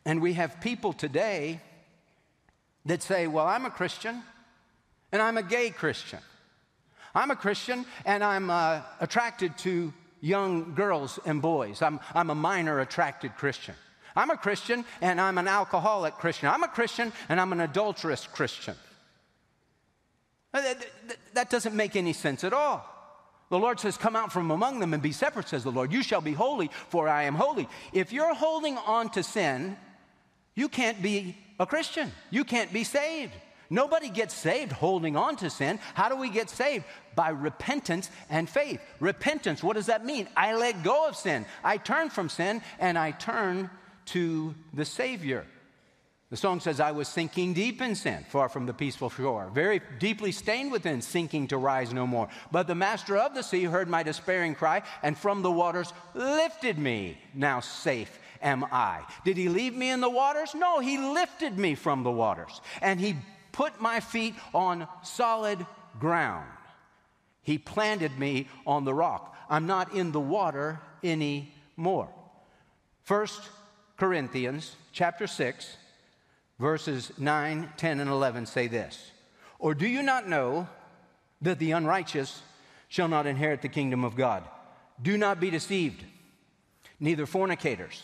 And 0.06 0.22
we 0.22 0.34
have 0.34 0.62
people 0.62 0.94
today 0.94 1.62
that 2.86 3.04
say, 3.04 3.28
Well, 3.28 3.46
I'm 3.46 3.66
a 3.66 3.70
Christian 3.70 4.22
and 5.12 5.22
I'm 5.22 5.38
a 5.38 5.44
gay 5.44 5.70
Christian. 5.70 6.20
I'm 7.16 7.32
a 7.32 7.36
Christian 7.36 7.86
and 8.06 8.24
I'm 8.24 8.50
uh, 8.50 8.82
attracted 9.00 9.58
to 9.60 9.94
young 10.22 10.76
girls 10.76 11.20
and 11.26 11.42
boys. 11.42 11.82
I'm, 11.82 12.00
I'm 12.14 12.30
a 12.30 12.36
minor 12.36 12.80
attracted 12.80 13.36
Christian. 13.36 13.76
I'm 14.18 14.32
a 14.32 14.38
Christian 14.38 14.84
and 15.00 15.22
I'm 15.22 15.38
an 15.38 15.48
alcoholic 15.48 16.16
Christian. 16.16 16.50
I'm 16.50 16.64
a 16.64 16.68
Christian 16.68 17.14
and 17.30 17.40
I'm 17.40 17.54
an 17.54 17.62
adulterous 17.62 18.26
Christian. 18.26 18.76
That, 20.52 21.50
doesn't 21.52 21.76
make 21.76 21.96
any 21.96 22.14
sense 22.14 22.44
at 22.44 22.52
all. 22.52 22.84
The 23.50 23.60
Lord 23.60 23.80
says, 23.80 23.96
Come 23.96 24.16
out 24.16 24.34
from 24.34 24.50
among 24.50 24.80
them 24.80 24.94
and 24.94 25.04
be 25.04 25.12
separate, 25.12 25.48
says 25.48 25.64
the 25.64 25.72
Lord. 25.72 25.94
You 25.94 26.02
shall 26.02 26.20
be 26.20 26.34
holy, 26.34 26.72
for 26.90 27.08
I 27.08 27.24
am 27.24 27.36
holy. 27.36 27.70
If 27.94 28.12
you're 28.12 28.34
holding 28.34 28.78
on 28.78 29.10
to 29.12 29.22
sin, 29.22 29.78
you 30.56 30.68
can't 30.68 31.02
be 31.02 31.38
a 31.60 31.68
Christian. 31.68 32.12
You 32.32 32.44
can't 32.44 32.74
be 32.74 32.84
saved. 32.84 33.34
Nobody 33.70 34.10
gets 34.10 34.34
saved 34.34 34.72
holding 34.72 35.16
on 35.16 35.36
to 35.38 35.50
sin. 35.50 35.80
How 35.94 36.10
do 36.10 36.16
we 36.16 36.30
get 36.30 36.50
saved? 36.50 36.86
By 37.16 37.30
repentance 37.30 38.10
and 38.30 38.50
faith. 38.50 38.82
Repentance, 39.00 39.62
what 39.62 39.76
does 39.76 39.88
that 39.88 40.06
mean? 40.06 40.28
I 40.36 40.56
let 40.56 40.84
go 40.84 41.08
of 41.08 41.16
sin. 41.16 41.46
I 41.64 41.78
turn 41.78 42.10
from 42.10 42.30
sin 42.30 42.62
and 42.80 42.98
I 42.98 43.12
turn 43.12 43.70
to 44.08 44.56
the 44.74 44.86
Savior. 44.86 45.46
The 46.30 46.38
song 46.38 46.60
says, 46.60 46.82
I 46.82 46.92
was 46.92 47.08
sinking 47.08 47.54
deep 47.54 47.82
in 47.82 47.96
sin, 47.96 48.26
far 48.28 48.50
from 48.50 48.66
the 48.66 48.74
peaceful 48.74 49.10
shore, 49.10 49.50
very 49.54 49.82
deeply 49.98 50.34
stained 50.34 50.74
within, 50.74 51.02
sinking 51.02 51.48
to 51.48 51.58
rise 51.58 51.94
no 51.94 52.06
more. 52.06 52.28
But 52.52 52.68
the 52.68 52.76
master 52.76 53.16
of 53.16 53.34
the 53.34 53.44
sea 53.44 53.64
heard 53.64 53.88
my 53.88 54.04
despairing 54.04 54.54
cry, 54.54 54.84
and 55.04 55.18
from 55.18 55.42
the 55.42 55.52
waters 55.52 55.94
lifted 56.14 56.78
me. 56.78 57.18
Now 57.34 57.62
safe 57.62 58.20
am 58.42 58.66
I. 58.66 59.04
Did 59.24 59.38
he 59.38 59.48
leave 59.48 59.74
me 59.74 59.90
in 59.90 60.02
the 60.02 60.10
waters? 60.10 60.54
No, 60.54 60.80
he 60.80 60.98
lifted 60.98 61.58
me 61.58 61.76
from 61.76 62.04
the 62.04 62.12
waters, 62.12 62.60
and 62.82 63.00
he 63.00 63.16
put 63.54 63.80
my 63.80 64.02
feet 64.02 64.36
on 64.54 64.86
solid 65.04 65.66
ground. 65.98 66.50
He 67.42 67.58
planted 67.58 68.20
me 68.20 68.50
on 68.66 68.84
the 68.84 68.94
rock. 68.94 69.34
I'm 69.50 69.66
not 69.66 69.94
in 69.94 70.12
the 70.12 70.20
water 70.20 70.82
anymore. 71.02 72.10
First 73.04 73.42
Corinthians 73.98 74.76
chapter 74.94 75.26
6 75.26 75.78
verses 76.60 77.12
9, 77.18 77.70
10, 77.78 78.00
and 78.00 78.10
11 78.10 78.46
say 78.46 78.68
this 78.68 79.12
Or 79.60 79.74
do 79.74 79.88
you 79.88 80.02
not 80.02 80.28
know 80.28 80.68
that 81.42 81.60
the 81.60 81.72
unrighteous 81.72 82.42
shall 82.90 83.08
not 83.08 83.28
inherit 83.28 83.62
the 83.62 83.70
kingdom 83.70 84.04
of 84.04 84.16
God? 84.16 84.44
Do 85.02 85.18
not 85.18 85.40
be 85.40 85.50
deceived. 85.50 86.04
Neither 87.00 87.26
fornicators, 87.26 88.02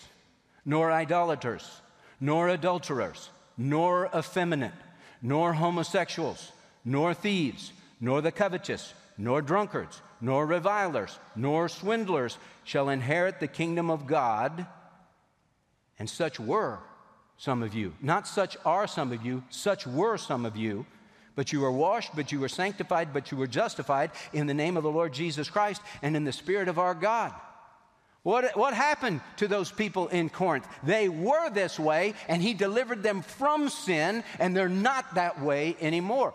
nor 0.65 0.91
idolaters, 0.91 1.81
nor 2.19 2.49
adulterers, 2.49 3.29
nor 3.57 4.09
effeminate, 4.15 4.73
nor 5.21 5.53
homosexuals, 5.53 6.51
nor 6.85 7.13
thieves, 7.13 7.71
nor 7.99 8.21
the 8.21 8.31
covetous, 8.31 8.93
nor 9.17 9.41
drunkards, 9.41 10.01
nor 10.21 10.45
revilers, 10.45 11.17
nor 11.35 11.67
swindlers 11.67 12.37
shall 12.63 12.89
inherit 12.89 13.39
the 13.39 13.47
kingdom 13.47 13.89
of 13.89 14.05
God. 14.05 14.67
And 16.03 16.09
such 16.09 16.37
were 16.37 16.79
some 17.37 17.63
of 17.63 17.73
you. 17.73 17.93
Not 18.01 18.27
such 18.27 18.57
are 18.65 18.87
some 18.87 19.13
of 19.13 19.25
you, 19.25 19.41
such 19.49 19.87
were 19.87 20.17
some 20.17 20.45
of 20.45 20.57
you. 20.57 20.85
But 21.33 21.53
you 21.53 21.61
were 21.61 21.71
washed, 21.71 22.13
but 22.13 22.29
you 22.29 22.41
were 22.41 22.49
sanctified, 22.49 23.13
but 23.13 23.31
you 23.31 23.37
were 23.37 23.47
justified 23.47 24.11
in 24.33 24.45
the 24.45 24.53
name 24.53 24.75
of 24.75 24.83
the 24.83 24.91
Lord 24.91 25.13
Jesus 25.13 25.49
Christ 25.49 25.81
and 26.01 26.17
in 26.17 26.25
the 26.25 26.33
Spirit 26.33 26.67
of 26.67 26.77
our 26.77 26.93
God. 26.93 27.31
What, 28.23 28.57
what 28.57 28.73
happened 28.73 29.21
to 29.37 29.47
those 29.47 29.71
people 29.71 30.09
in 30.09 30.29
Corinth? 30.29 30.67
They 30.83 31.07
were 31.07 31.49
this 31.49 31.79
way, 31.79 32.15
and 32.27 32.41
He 32.41 32.53
delivered 32.53 33.01
them 33.01 33.21
from 33.21 33.69
sin, 33.69 34.25
and 34.39 34.53
they're 34.53 34.67
not 34.67 35.15
that 35.15 35.41
way 35.41 35.77
anymore. 35.79 36.33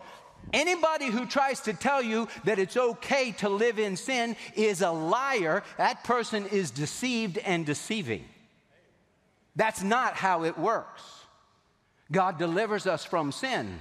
Anybody 0.54 1.08
who 1.08 1.26
tries 1.26 1.60
to 1.60 1.74
tell 1.74 2.00
you 2.00 2.26
that 2.44 2.58
it's 2.58 2.78
okay 2.78 3.32
to 3.32 3.50
live 3.50 3.78
in 3.78 3.96
sin 3.96 4.34
is 4.54 4.80
a 4.80 4.90
liar. 4.90 5.62
That 5.76 6.04
person 6.04 6.46
is 6.46 6.70
deceived 6.70 7.36
and 7.36 7.66
deceiving. 7.66 8.24
That's 9.58 9.82
not 9.82 10.14
how 10.14 10.44
it 10.44 10.56
works. 10.56 11.02
God 12.12 12.38
delivers 12.38 12.86
us 12.86 13.04
from 13.04 13.32
sin. 13.32 13.80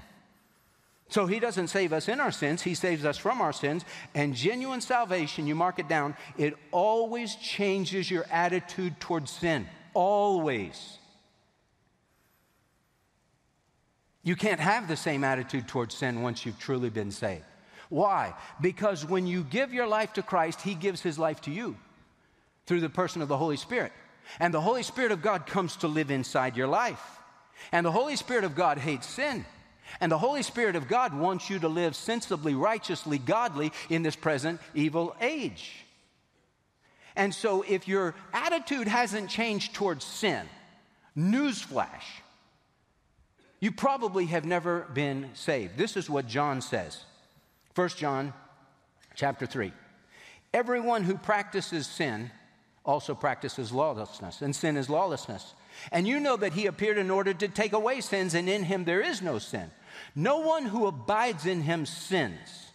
So 1.10 1.28
he 1.28 1.40
doesn't 1.40 1.68
save 1.68 1.94
us 1.94 2.10
in 2.10 2.20
our 2.20 2.32
sins, 2.32 2.64
he 2.64 2.74
saves 2.74 3.06
us 3.06 3.18
from 3.18 3.42
our 3.42 3.54
sins. 3.54 3.86
And 4.16 4.34
genuine 4.34 4.82
salvation, 4.82 5.46
you 5.46 5.54
mark 5.54 5.78
it 5.78 5.88
down, 5.88 6.16
it 6.36 6.56
always 6.72 7.36
changes 7.36 8.10
your 8.10 8.26
attitude 8.32 9.00
towards 9.00 9.30
sin. 9.30 9.68
Always. 9.94 10.98
You 14.24 14.36
can't 14.36 14.60
have 14.60 14.88
the 14.88 14.98
same 14.98 15.24
attitude 15.24 15.68
towards 15.68 15.94
sin 15.94 16.24
once 16.24 16.44
you've 16.44 16.60
truly 16.60 16.90
been 16.90 17.12
saved. 17.12 17.46
Why? 17.90 18.34
Because 18.60 19.06
when 19.06 19.28
you 19.28 19.44
give 19.44 19.76
your 19.76 19.88
life 19.88 20.14
to 20.14 20.24
Christ, 20.24 20.62
he 20.62 20.74
gives 20.74 21.02
his 21.02 21.20
life 21.20 21.40
to 21.42 21.52
you 21.52 21.78
through 22.66 22.82
the 22.82 22.90
person 22.90 23.22
of 23.22 23.28
the 23.28 23.38
Holy 23.38 23.58
Spirit. 23.58 23.94
And 24.40 24.54
the 24.54 24.62
Holy 24.62 24.84
Spirit 24.84 25.12
of 25.12 25.22
God 25.22 25.46
comes 25.46 25.78
to 25.78 25.88
live 25.88 26.12
inside 26.12 26.58
your 26.58 26.68
life. 26.68 27.02
And 27.72 27.86
the 27.86 27.92
Holy 27.92 28.16
Spirit 28.16 28.44
of 28.44 28.56
God 28.56 28.78
hates 28.78 29.08
sin. 29.08 29.46
And 30.00 30.12
the 30.12 30.18
Holy 30.18 30.44
Spirit 30.44 30.76
of 30.76 30.88
God 30.88 31.14
wants 31.14 31.50
you 31.50 31.60
to 31.60 31.68
live 31.68 31.96
sensibly, 31.96 32.56
righteously, 32.56 33.18
godly 33.18 33.72
in 33.90 34.04
this 34.04 34.16
present 34.16 34.60
evil 34.76 35.16
age. 35.22 35.86
And 37.16 37.34
so, 37.34 37.64
if 37.64 37.88
your 37.88 38.14
attitude 38.32 38.88
hasn't 38.88 39.30
changed 39.30 39.74
towards 39.74 40.06
sin, 40.06 40.46
newsflash, 41.18 42.22
you 43.60 43.72
probably 43.72 44.28
have 44.28 44.46
never 44.46 44.82
been 44.94 45.32
saved. 45.34 45.78
This 45.78 45.98
is 45.98 46.10
what 46.10 46.28
John 46.28 46.62
says. 46.62 47.04
1 47.74 47.90
John 47.90 48.34
chapter 49.16 49.48
3. 49.48 49.74
Everyone 50.54 51.04
who 51.04 51.18
practices 51.18 51.88
sin 51.88 52.30
also 52.88 53.14
practices 53.14 53.72
lawlessness, 53.72 54.42
and 54.42 54.56
sin 54.56 54.78
is 54.78 54.90
lawlessness. 54.90 55.54
And 55.92 56.08
you 56.08 56.20
know 56.20 56.38
that 56.38 56.54
he 56.54 56.66
appeared 56.66 56.98
in 56.98 57.12
order 57.12 57.34
to 57.34 57.48
take 57.48 57.74
away 57.74 58.02
sins, 58.02 58.34
and 58.34 58.50
in 58.50 58.64
him 58.64 58.86
there 58.86 59.02
is 59.02 59.22
no 59.22 59.38
sin. 59.38 59.70
No 60.16 60.40
one 60.40 60.66
who 60.66 60.88
abides 60.88 61.46
in 61.46 61.62
him 61.62 61.86
sins. 61.86 62.67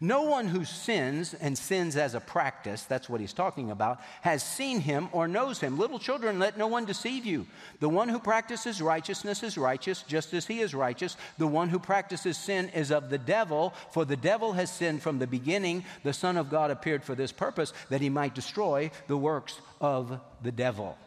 No 0.00 0.22
one 0.22 0.48
who 0.48 0.64
sins 0.64 1.34
and 1.34 1.56
sins 1.56 1.96
as 1.96 2.14
a 2.14 2.20
practice, 2.20 2.82
that's 2.82 3.08
what 3.08 3.20
he's 3.20 3.32
talking 3.32 3.70
about, 3.70 4.00
has 4.22 4.42
seen 4.42 4.80
him 4.80 5.08
or 5.12 5.28
knows 5.28 5.60
him. 5.60 5.78
Little 5.78 5.98
children, 5.98 6.38
let 6.38 6.58
no 6.58 6.66
one 6.66 6.84
deceive 6.84 7.24
you. 7.24 7.46
The 7.80 7.88
one 7.88 8.08
who 8.08 8.18
practices 8.18 8.82
righteousness 8.82 9.42
is 9.42 9.56
righteous, 9.56 10.02
just 10.02 10.34
as 10.34 10.46
he 10.46 10.60
is 10.60 10.74
righteous. 10.74 11.16
The 11.38 11.46
one 11.46 11.68
who 11.68 11.78
practices 11.78 12.36
sin 12.36 12.70
is 12.70 12.90
of 12.90 13.08
the 13.08 13.18
devil, 13.18 13.72
for 13.92 14.04
the 14.04 14.16
devil 14.16 14.52
has 14.52 14.70
sinned 14.70 15.02
from 15.02 15.18
the 15.18 15.26
beginning. 15.26 15.84
The 16.02 16.12
Son 16.12 16.36
of 16.36 16.50
God 16.50 16.70
appeared 16.70 17.04
for 17.04 17.14
this 17.14 17.32
purpose, 17.32 17.72
that 17.88 18.00
he 18.00 18.10
might 18.10 18.34
destroy 18.34 18.90
the 19.06 19.16
works 19.16 19.60
of 19.80 20.20
the 20.42 20.52
devil. 20.52 20.98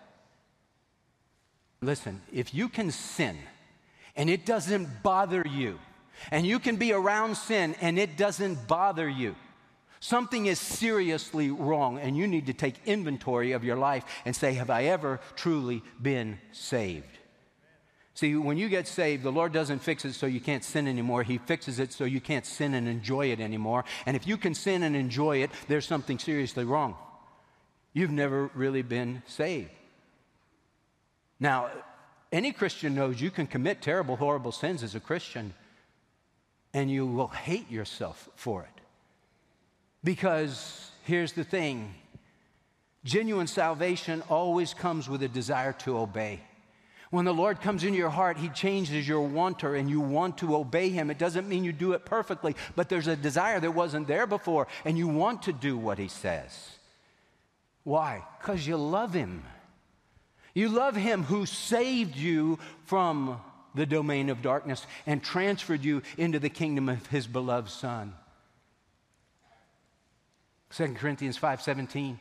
Listen, 1.81 2.21
if 2.33 2.53
you 2.53 2.69
can 2.69 2.91
sin 2.91 3.37
and 4.15 4.29
it 4.29 4.45
doesn't 4.45 5.03
bother 5.03 5.45
you, 5.47 5.77
and 6.31 6.45
you 6.45 6.59
can 6.59 6.75
be 6.75 6.93
around 6.93 7.35
sin 7.35 7.75
and 7.81 7.97
it 7.97 8.17
doesn't 8.17 8.67
bother 8.67 9.07
you. 9.07 9.35
Something 9.99 10.45
is 10.45 10.59
seriously 10.59 11.49
wrong, 11.49 11.97
and 11.97 12.15
you 12.15 12.27
need 12.27 12.45
to 12.47 12.53
take 12.53 12.75
inventory 12.85 13.53
of 13.53 13.63
your 13.63 13.75
life 13.75 14.03
and 14.25 14.35
say, 14.35 14.53
Have 14.53 14.69
I 14.69 14.85
ever 14.85 15.19
truly 15.35 15.81
been 15.99 16.37
saved? 16.51 17.17
See, 18.13 18.35
when 18.35 18.57
you 18.57 18.67
get 18.69 18.87
saved, 18.87 19.23
the 19.23 19.31
Lord 19.31 19.53
doesn't 19.53 19.79
fix 19.79 20.03
it 20.03 20.13
so 20.13 20.25
you 20.25 20.39
can't 20.39 20.63
sin 20.63 20.87
anymore. 20.87 21.21
He 21.21 21.37
fixes 21.37 21.77
it 21.79 21.93
so 21.93 22.03
you 22.03 22.19
can't 22.19 22.45
sin 22.45 22.73
and 22.73 22.87
enjoy 22.87 23.27
it 23.27 23.39
anymore. 23.39 23.85
And 24.07 24.15
if 24.15 24.25
you 24.25 24.37
can 24.37 24.55
sin 24.55 24.81
and 24.81 24.95
enjoy 24.95 25.37
it, 25.43 25.51
there's 25.67 25.85
something 25.85 26.17
seriously 26.17 26.63
wrong. 26.63 26.95
You've 27.93 28.11
never 28.11 28.49
really 28.55 28.81
been 28.81 29.21
saved. 29.27 29.69
Now, 31.39 31.69
any 32.31 32.51
Christian 32.51 32.95
knows 32.95 33.21
you 33.21 33.29
can 33.29 33.45
commit 33.45 33.81
terrible, 33.81 34.15
horrible 34.15 34.51
sins 34.51 34.81
as 34.81 34.95
a 34.95 34.99
Christian 34.99 35.53
and 36.77 36.91
you 36.91 37.07
will 37.07 37.27
hate 37.27 37.71
yourself 37.71 38.29
for 38.35 38.61
it. 38.61 38.81
Because 40.03 40.91
here's 41.05 41.33
the 41.33 41.43
thing 41.43 41.91
genuine 43.03 43.47
salvation 43.47 44.21
always 44.29 44.75
comes 44.75 45.09
with 45.09 45.23
a 45.23 45.27
desire 45.27 45.73
to 45.73 45.97
obey. 45.97 46.39
When 47.09 47.25
the 47.25 47.33
Lord 47.33 47.61
comes 47.61 47.83
into 47.83 47.97
your 47.97 48.11
heart, 48.11 48.37
He 48.37 48.49
changes 48.49 49.07
your 49.07 49.21
wanter 49.21 49.73
and 49.73 49.89
you 49.89 50.01
want 50.01 50.37
to 50.37 50.55
obey 50.55 50.89
Him. 50.89 51.09
It 51.09 51.17
doesn't 51.17 51.49
mean 51.49 51.63
you 51.63 51.73
do 51.73 51.93
it 51.93 52.05
perfectly, 52.05 52.55
but 52.75 52.89
there's 52.89 53.07
a 53.07 53.15
desire 53.15 53.59
that 53.59 53.71
wasn't 53.71 54.07
there 54.07 54.27
before 54.27 54.67
and 54.85 54.99
you 54.99 55.07
want 55.07 55.41
to 55.43 55.53
do 55.53 55.75
what 55.77 55.97
He 55.97 56.09
says. 56.09 56.77
Why? 57.85 58.23
Because 58.37 58.67
you 58.67 58.77
love 58.77 59.15
Him. 59.15 59.43
You 60.53 60.69
love 60.69 60.95
Him 60.95 61.23
who 61.23 61.47
saved 61.47 62.15
you 62.15 62.59
from 62.85 63.41
the 63.77 63.85
domain 63.85 64.29
of 64.29 64.41
darkness 64.41 64.85
and 65.05 65.23
transferred 65.23 65.85
you 65.85 66.01
into 66.17 66.39
the 66.39 66.49
kingdom 66.49 66.89
of 66.89 67.07
his 67.07 67.27
beloved 67.27 67.69
son. 67.69 68.13
2 70.71 70.95
Corinthians 70.95 71.37
5:17 71.37 72.19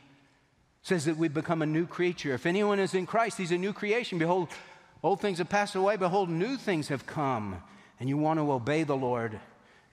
says 0.81 1.05
that 1.05 1.17
we 1.17 1.27
become 1.27 1.61
a 1.61 1.65
new 1.65 1.85
creature. 1.85 2.33
If 2.33 2.45
anyone 2.45 2.79
is 2.79 2.93
in 2.93 3.05
Christ, 3.05 3.37
he's 3.37 3.51
a 3.51 3.57
new 3.57 3.73
creation. 3.73 4.19
Behold, 4.19 4.47
old 5.03 5.19
things 5.19 5.39
have 5.39 5.49
passed 5.49 5.75
away, 5.75 5.97
behold, 5.97 6.29
new 6.29 6.55
things 6.55 6.87
have 6.87 7.05
come. 7.05 7.61
And 7.99 8.07
you 8.07 8.15
want 8.15 8.39
to 8.39 8.51
obey 8.51 8.83
the 8.83 8.95
Lord. 8.95 9.39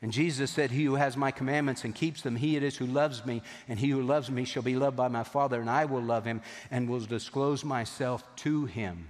And 0.02 0.12
Jesus 0.12 0.50
said, 0.50 0.70
He 0.70 0.84
who 0.84 0.96
has 0.96 1.16
my 1.16 1.30
commandments 1.30 1.82
and 1.84 1.94
keeps 1.94 2.20
them, 2.20 2.36
he 2.36 2.56
it 2.56 2.62
is 2.62 2.76
who 2.76 2.86
loves 2.86 3.24
me, 3.24 3.40
and 3.66 3.78
he 3.78 3.88
who 3.88 4.02
loves 4.02 4.30
me 4.30 4.44
shall 4.44 4.62
be 4.62 4.76
loved 4.76 4.98
by 4.98 5.08
my 5.08 5.24
Father, 5.24 5.60
and 5.60 5.70
I 5.70 5.86
will 5.86 6.02
love 6.02 6.26
him 6.26 6.42
and 6.70 6.88
will 6.88 7.00
disclose 7.00 7.64
myself 7.64 8.22
to 8.36 8.66
him. 8.66 9.08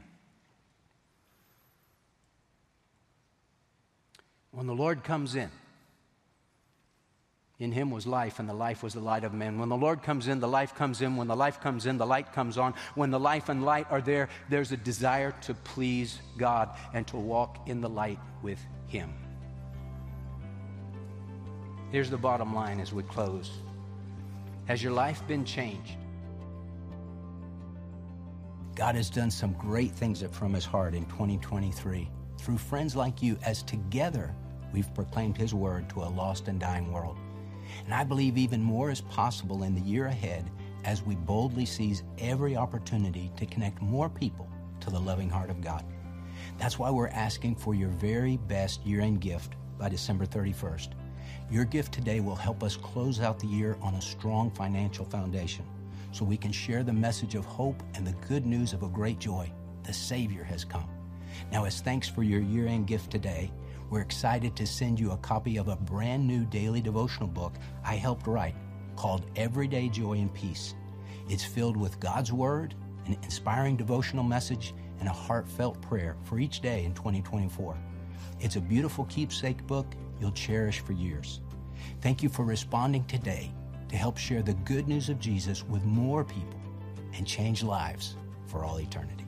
When 4.54 4.66
the 4.68 4.74
Lord 4.74 5.02
comes 5.02 5.34
in, 5.34 5.50
in 7.58 7.72
him 7.72 7.90
was 7.90 8.06
life, 8.06 8.38
and 8.38 8.48
the 8.48 8.54
life 8.54 8.82
was 8.82 8.94
the 8.94 9.00
light 9.00 9.24
of 9.24 9.32
men. 9.32 9.58
When 9.58 9.68
the 9.68 9.76
Lord 9.76 10.02
comes 10.02 10.28
in, 10.28 10.40
the 10.40 10.48
life 10.48 10.74
comes 10.74 11.02
in. 11.02 11.16
When 11.16 11.28
the 11.28 11.36
life 11.36 11.60
comes 11.60 11.86
in, 11.86 11.98
the 11.98 12.06
light 12.06 12.32
comes 12.32 12.58
on. 12.58 12.74
When 12.94 13.10
the 13.10 13.20
life 13.20 13.48
and 13.48 13.64
light 13.64 13.86
are 13.90 14.00
there, 14.00 14.28
there's 14.48 14.72
a 14.72 14.76
desire 14.76 15.32
to 15.42 15.54
please 15.54 16.18
God 16.36 16.70
and 16.92 17.06
to 17.08 17.16
walk 17.16 17.68
in 17.68 17.80
the 17.80 17.88
light 17.88 18.18
with 18.42 18.58
him. 18.88 19.12
Here's 21.90 22.10
the 22.10 22.18
bottom 22.18 22.54
line 22.54 22.80
as 22.80 22.92
we 22.92 23.04
close 23.04 23.50
Has 24.66 24.82
your 24.82 24.92
life 24.92 25.26
been 25.28 25.44
changed? 25.44 25.96
God 28.74 28.96
has 28.96 29.10
done 29.10 29.30
some 29.30 29.52
great 29.52 29.92
things 29.92 30.24
from 30.32 30.52
his 30.52 30.64
heart 30.64 30.94
in 30.94 31.06
2023 31.06 32.10
through 32.38 32.58
friends 32.58 32.96
like 32.96 33.22
you 33.22 33.38
as 33.44 33.62
together 33.62 34.34
we've 34.74 34.92
proclaimed 34.92 35.36
His 35.36 35.54
word 35.54 35.88
to 35.90 36.02
a 36.02 36.10
lost 36.10 36.48
and 36.48 36.58
dying 36.58 36.92
world. 36.92 37.16
And 37.84 37.94
I 37.94 38.02
believe 38.02 38.36
even 38.36 38.60
more 38.60 38.90
is 38.90 39.00
possible 39.00 39.62
in 39.62 39.74
the 39.74 39.80
year 39.80 40.06
ahead 40.06 40.50
as 40.84 41.04
we 41.04 41.14
boldly 41.14 41.64
seize 41.64 42.02
every 42.18 42.56
opportunity 42.56 43.30
to 43.36 43.46
connect 43.46 43.80
more 43.80 44.10
people 44.10 44.48
to 44.80 44.90
the 44.90 45.00
loving 45.00 45.30
heart 45.30 45.48
of 45.48 45.62
God. 45.62 45.84
That's 46.58 46.76
why 46.76 46.90
we're 46.90 47.08
asking 47.08 47.54
for 47.54 47.74
your 47.74 47.88
very 47.90 48.36
best 48.36 48.84
year 48.84 49.00
end 49.00 49.20
gift 49.20 49.54
by 49.78 49.88
December 49.88 50.26
31st. 50.26 50.88
Your 51.50 51.64
gift 51.64 51.92
today 51.92 52.18
will 52.18 52.34
help 52.34 52.64
us 52.64 52.76
close 52.76 53.20
out 53.20 53.38
the 53.38 53.46
year 53.46 53.76
on 53.80 53.94
a 53.94 54.02
strong 54.02 54.50
financial 54.50 55.04
foundation 55.04 55.64
so 56.10 56.24
we 56.24 56.36
can 56.36 56.52
share 56.52 56.82
the 56.82 56.92
message 56.92 57.36
of 57.36 57.44
hope 57.44 57.80
and 57.94 58.04
the 58.04 58.26
good 58.26 58.44
news 58.44 58.72
of 58.72 58.82
a 58.82 58.88
great 58.88 59.20
joy. 59.20 59.50
The 59.84 59.92
Savior 59.92 60.42
has 60.42 60.64
come. 60.64 60.88
Now, 61.52 61.64
as 61.64 61.80
thanks 61.80 62.08
for 62.08 62.24
your 62.24 62.40
year 62.40 62.66
end 62.66 62.88
gift 62.88 63.10
today, 63.10 63.52
we're 63.94 64.00
excited 64.00 64.56
to 64.56 64.66
send 64.66 64.98
you 64.98 65.12
a 65.12 65.16
copy 65.18 65.56
of 65.56 65.68
a 65.68 65.76
brand 65.76 66.26
new 66.26 66.44
daily 66.46 66.80
devotional 66.80 67.28
book 67.28 67.54
I 67.84 67.94
helped 67.94 68.26
write 68.26 68.56
called 68.96 69.24
Everyday 69.36 69.88
Joy 69.88 70.14
and 70.14 70.34
Peace. 70.34 70.74
It's 71.28 71.44
filled 71.44 71.76
with 71.76 72.00
God's 72.00 72.32
Word, 72.32 72.74
an 73.06 73.16
inspiring 73.22 73.76
devotional 73.76 74.24
message, 74.24 74.74
and 74.98 75.08
a 75.08 75.12
heartfelt 75.12 75.80
prayer 75.80 76.16
for 76.24 76.40
each 76.40 76.60
day 76.60 76.84
in 76.84 76.92
2024. 76.92 77.78
It's 78.40 78.56
a 78.56 78.60
beautiful 78.60 79.04
keepsake 79.04 79.64
book 79.68 79.86
you'll 80.20 80.32
cherish 80.32 80.80
for 80.80 80.92
years. 80.92 81.40
Thank 82.00 82.20
you 82.20 82.28
for 82.28 82.44
responding 82.44 83.04
today 83.04 83.52
to 83.90 83.96
help 83.96 84.18
share 84.18 84.42
the 84.42 84.54
good 84.54 84.88
news 84.88 85.08
of 85.08 85.20
Jesus 85.20 85.62
with 85.68 85.84
more 85.84 86.24
people 86.24 86.60
and 87.16 87.24
change 87.24 87.62
lives 87.62 88.16
for 88.48 88.64
all 88.64 88.80
eternity. 88.80 89.26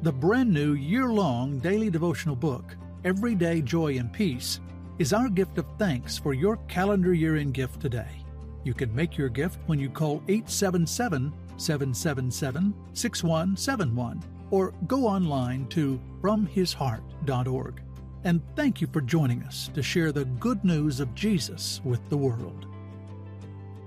The 0.00 0.12
brand 0.12 0.50
new 0.50 0.72
year 0.72 1.08
long 1.10 1.58
daily 1.58 1.90
devotional 1.90 2.36
book, 2.36 2.74
Everyday 3.04 3.62
Joy 3.62 3.98
and 3.98 4.12
Peace, 4.12 4.60
is 4.98 5.12
our 5.12 5.28
gift 5.28 5.58
of 5.58 5.66
thanks 5.76 6.16
for 6.16 6.34
your 6.34 6.58
calendar 6.68 7.12
year 7.12 7.36
in 7.36 7.50
gift 7.50 7.80
today. 7.80 8.22
You 8.62 8.74
can 8.74 8.94
make 8.94 9.18
your 9.18 9.28
gift 9.28 9.58
when 9.66 9.80
you 9.80 9.90
call 9.90 10.22
877 10.28 11.32
777 11.56 12.74
6171 12.92 14.22
or 14.52 14.72
go 14.86 15.08
online 15.08 15.66
to 15.68 16.00
fromhisheart.org. 16.20 17.82
And 18.22 18.40
thank 18.54 18.80
you 18.80 18.86
for 18.86 19.00
joining 19.00 19.42
us 19.42 19.68
to 19.74 19.82
share 19.82 20.12
the 20.12 20.26
good 20.26 20.62
news 20.64 21.00
of 21.00 21.12
Jesus 21.14 21.80
with 21.84 22.08
the 22.08 22.16
world. 22.16 22.66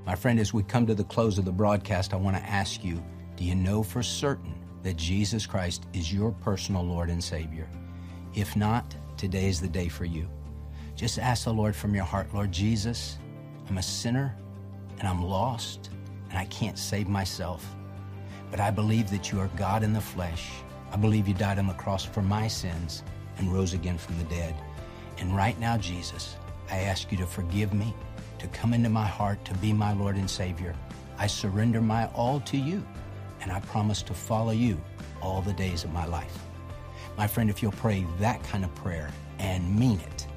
My 0.06 0.16
friend, 0.16 0.40
as 0.42 0.54
we 0.54 0.64
come 0.64 0.86
to 0.88 0.94
the 0.94 1.06
close 1.06 1.38
of 1.38 1.46
the 1.46 1.52
broadcast, 1.54 2.14
I 2.14 2.18
want 2.18 2.36
to 2.36 2.44
ask 2.44 2.84
you 2.84 3.02
do 3.38 3.46
you 3.46 3.56
know 3.56 3.82
for 3.82 4.04
certain 4.04 4.54
that 4.84 4.98
Jesus 4.98 5.46
Christ 5.46 5.86
is 5.94 6.14
your 6.14 6.32
personal 6.32 6.84
Lord 6.84 7.10
and 7.10 7.24
Savior? 7.24 7.70
If 8.34 8.56
not, 8.56 8.94
today 9.18 9.48
is 9.48 9.62
the 9.62 9.68
day 9.68 9.88
for 9.88 10.06
you. 10.06 10.28
Just 10.96 11.20
ask 11.20 11.46
the 11.46 11.54
Lord 11.54 11.76
from 11.76 11.94
your 11.94 12.04
heart, 12.04 12.34
Lord 12.34 12.52
Jesus, 12.52 13.18
I'm 13.70 13.78
a 13.78 13.84
sinner 13.84 14.36
and 15.00 15.08
I'm 15.08 15.24
lost 15.24 15.90
and 16.30 16.38
I 16.38 16.46
can't 16.46 16.78
save 16.78 17.08
myself. 17.08 17.76
But 18.52 18.60
I 18.60 18.72
believe 18.72 19.10
that 19.10 19.32
you 19.32 19.40
are 19.40 19.50
God 19.56 19.84
in 19.84 19.94
the 19.94 20.02
flesh. 20.02 20.50
I 20.92 20.98
believe 20.98 21.28
you 21.28 21.34
died 21.34 21.60
on 21.60 21.68
the 21.68 21.74
cross 21.74 22.06
for 22.06 22.22
my 22.22 22.48
sins 22.48 23.04
and 23.38 23.52
rose 23.52 23.74
again 23.74 23.98
from 23.98 24.18
the 24.18 24.24
dead. 24.26 24.56
And 25.18 25.36
right 25.36 25.60
now, 25.60 25.78
Jesus, 25.78 26.36
I 26.70 26.80
ask 26.80 27.12
you 27.12 27.18
to 27.18 27.26
forgive 27.26 27.74
me, 27.74 27.94
to 28.40 28.48
come 28.48 28.74
into 28.74 28.90
my 28.90 29.06
heart, 29.06 29.44
to 29.46 29.54
be 29.56 29.74
my 29.74 29.94
Lord 29.94 30.16
and 30.16 30.30
Savior. 30.30 30.76
I 31.18 31.28
surrender 31.28 31.82
my 31.82 32.08
all 32.08 32.40
to 32.42 32.58
you, 32.58 32.86
and 33.42 33.52
I 33.52 33.60
promise 33.62 34.02
to 34.04 34.14
follow 34.14 34.52
you 34.52 34.80
all 35.22 35.42
the 35.42 35.54
days 35.54 35.84
of 35.84 35.92
my 35.92 36.06
life. 36.06 36.38
My 37.18 37.28
friend, 37.28 37.50
if 37.50 37.64
you'll 37.64 37.72
pray 37.72 38.06
that 38.20 38.44
kind 38.44 38.66
of 38.66 38.76
prayer 38.76 39.10
and 39.40 39.78
mean 39.78 40.00
it, 40.00 40.28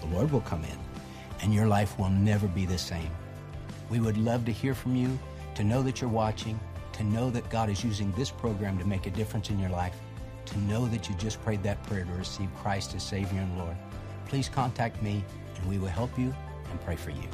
the 0.00 0.06
Lord 0.06 0.30
will 0.30 0.40
come 0.42 0.62
in, 0.64 0.78
and 1.42 1.52
your 1.52 1.66
life 1.66 1.98
will 1.98 2.10
never 2.10 2.46
be 2.46 2.66
the 2.66 2.78
same. 2.78 3.10
We 3.88 3.98
would 3.98 4.16
love 4.16 4.44
to 4.44 4.52
hear 4.52 4.74
from 4.74 4.94
you, 4.94 5.18
to 5.56 5.64
know 5.64 5.82
that 5.82 6.00
you're 6.00 6.08
watching, 6.10 6.58
to 6.92 7.02
know 7.02 7.30
that 7.30 7.50
God 7.50 7.68
is 7.68 7.82
using 7.82 8.12
this 8.12 8.30
program 8.30 8.78
to 8.78 8.84
make 8.84 9.06
a 9.06 9.10
difference 9.10 9.50
in 9.50 9.58
your 9.58 9.70
life, 9.70 9.94
to 10.46 10.58
know 10.60 10.86
that 10.86 11.08
you 11.08 11.14
just 11.16 11.42
prayed 11.42 11.62
that 11.64 11.82
prayer 11.84 12.04
to 12.04 12.12
receive 12.12 12.48
Christ 12.56 12.94
as 12.94 13.02
Savior 13.02 13.40
and 13.40 13.58
Lord. 13.58 13.76
Please 14.28 14.48
contact 14.48 15.02
me, 15.02 15.24
and 15.56 15.68
we 15.68 15.78
will 15.78 15.88
help 15.88 16.16
you 16.16 16.34
and 16.70 16.80
pray 16.82 16.96
for 16.96 17.10
you. 17.10 17.28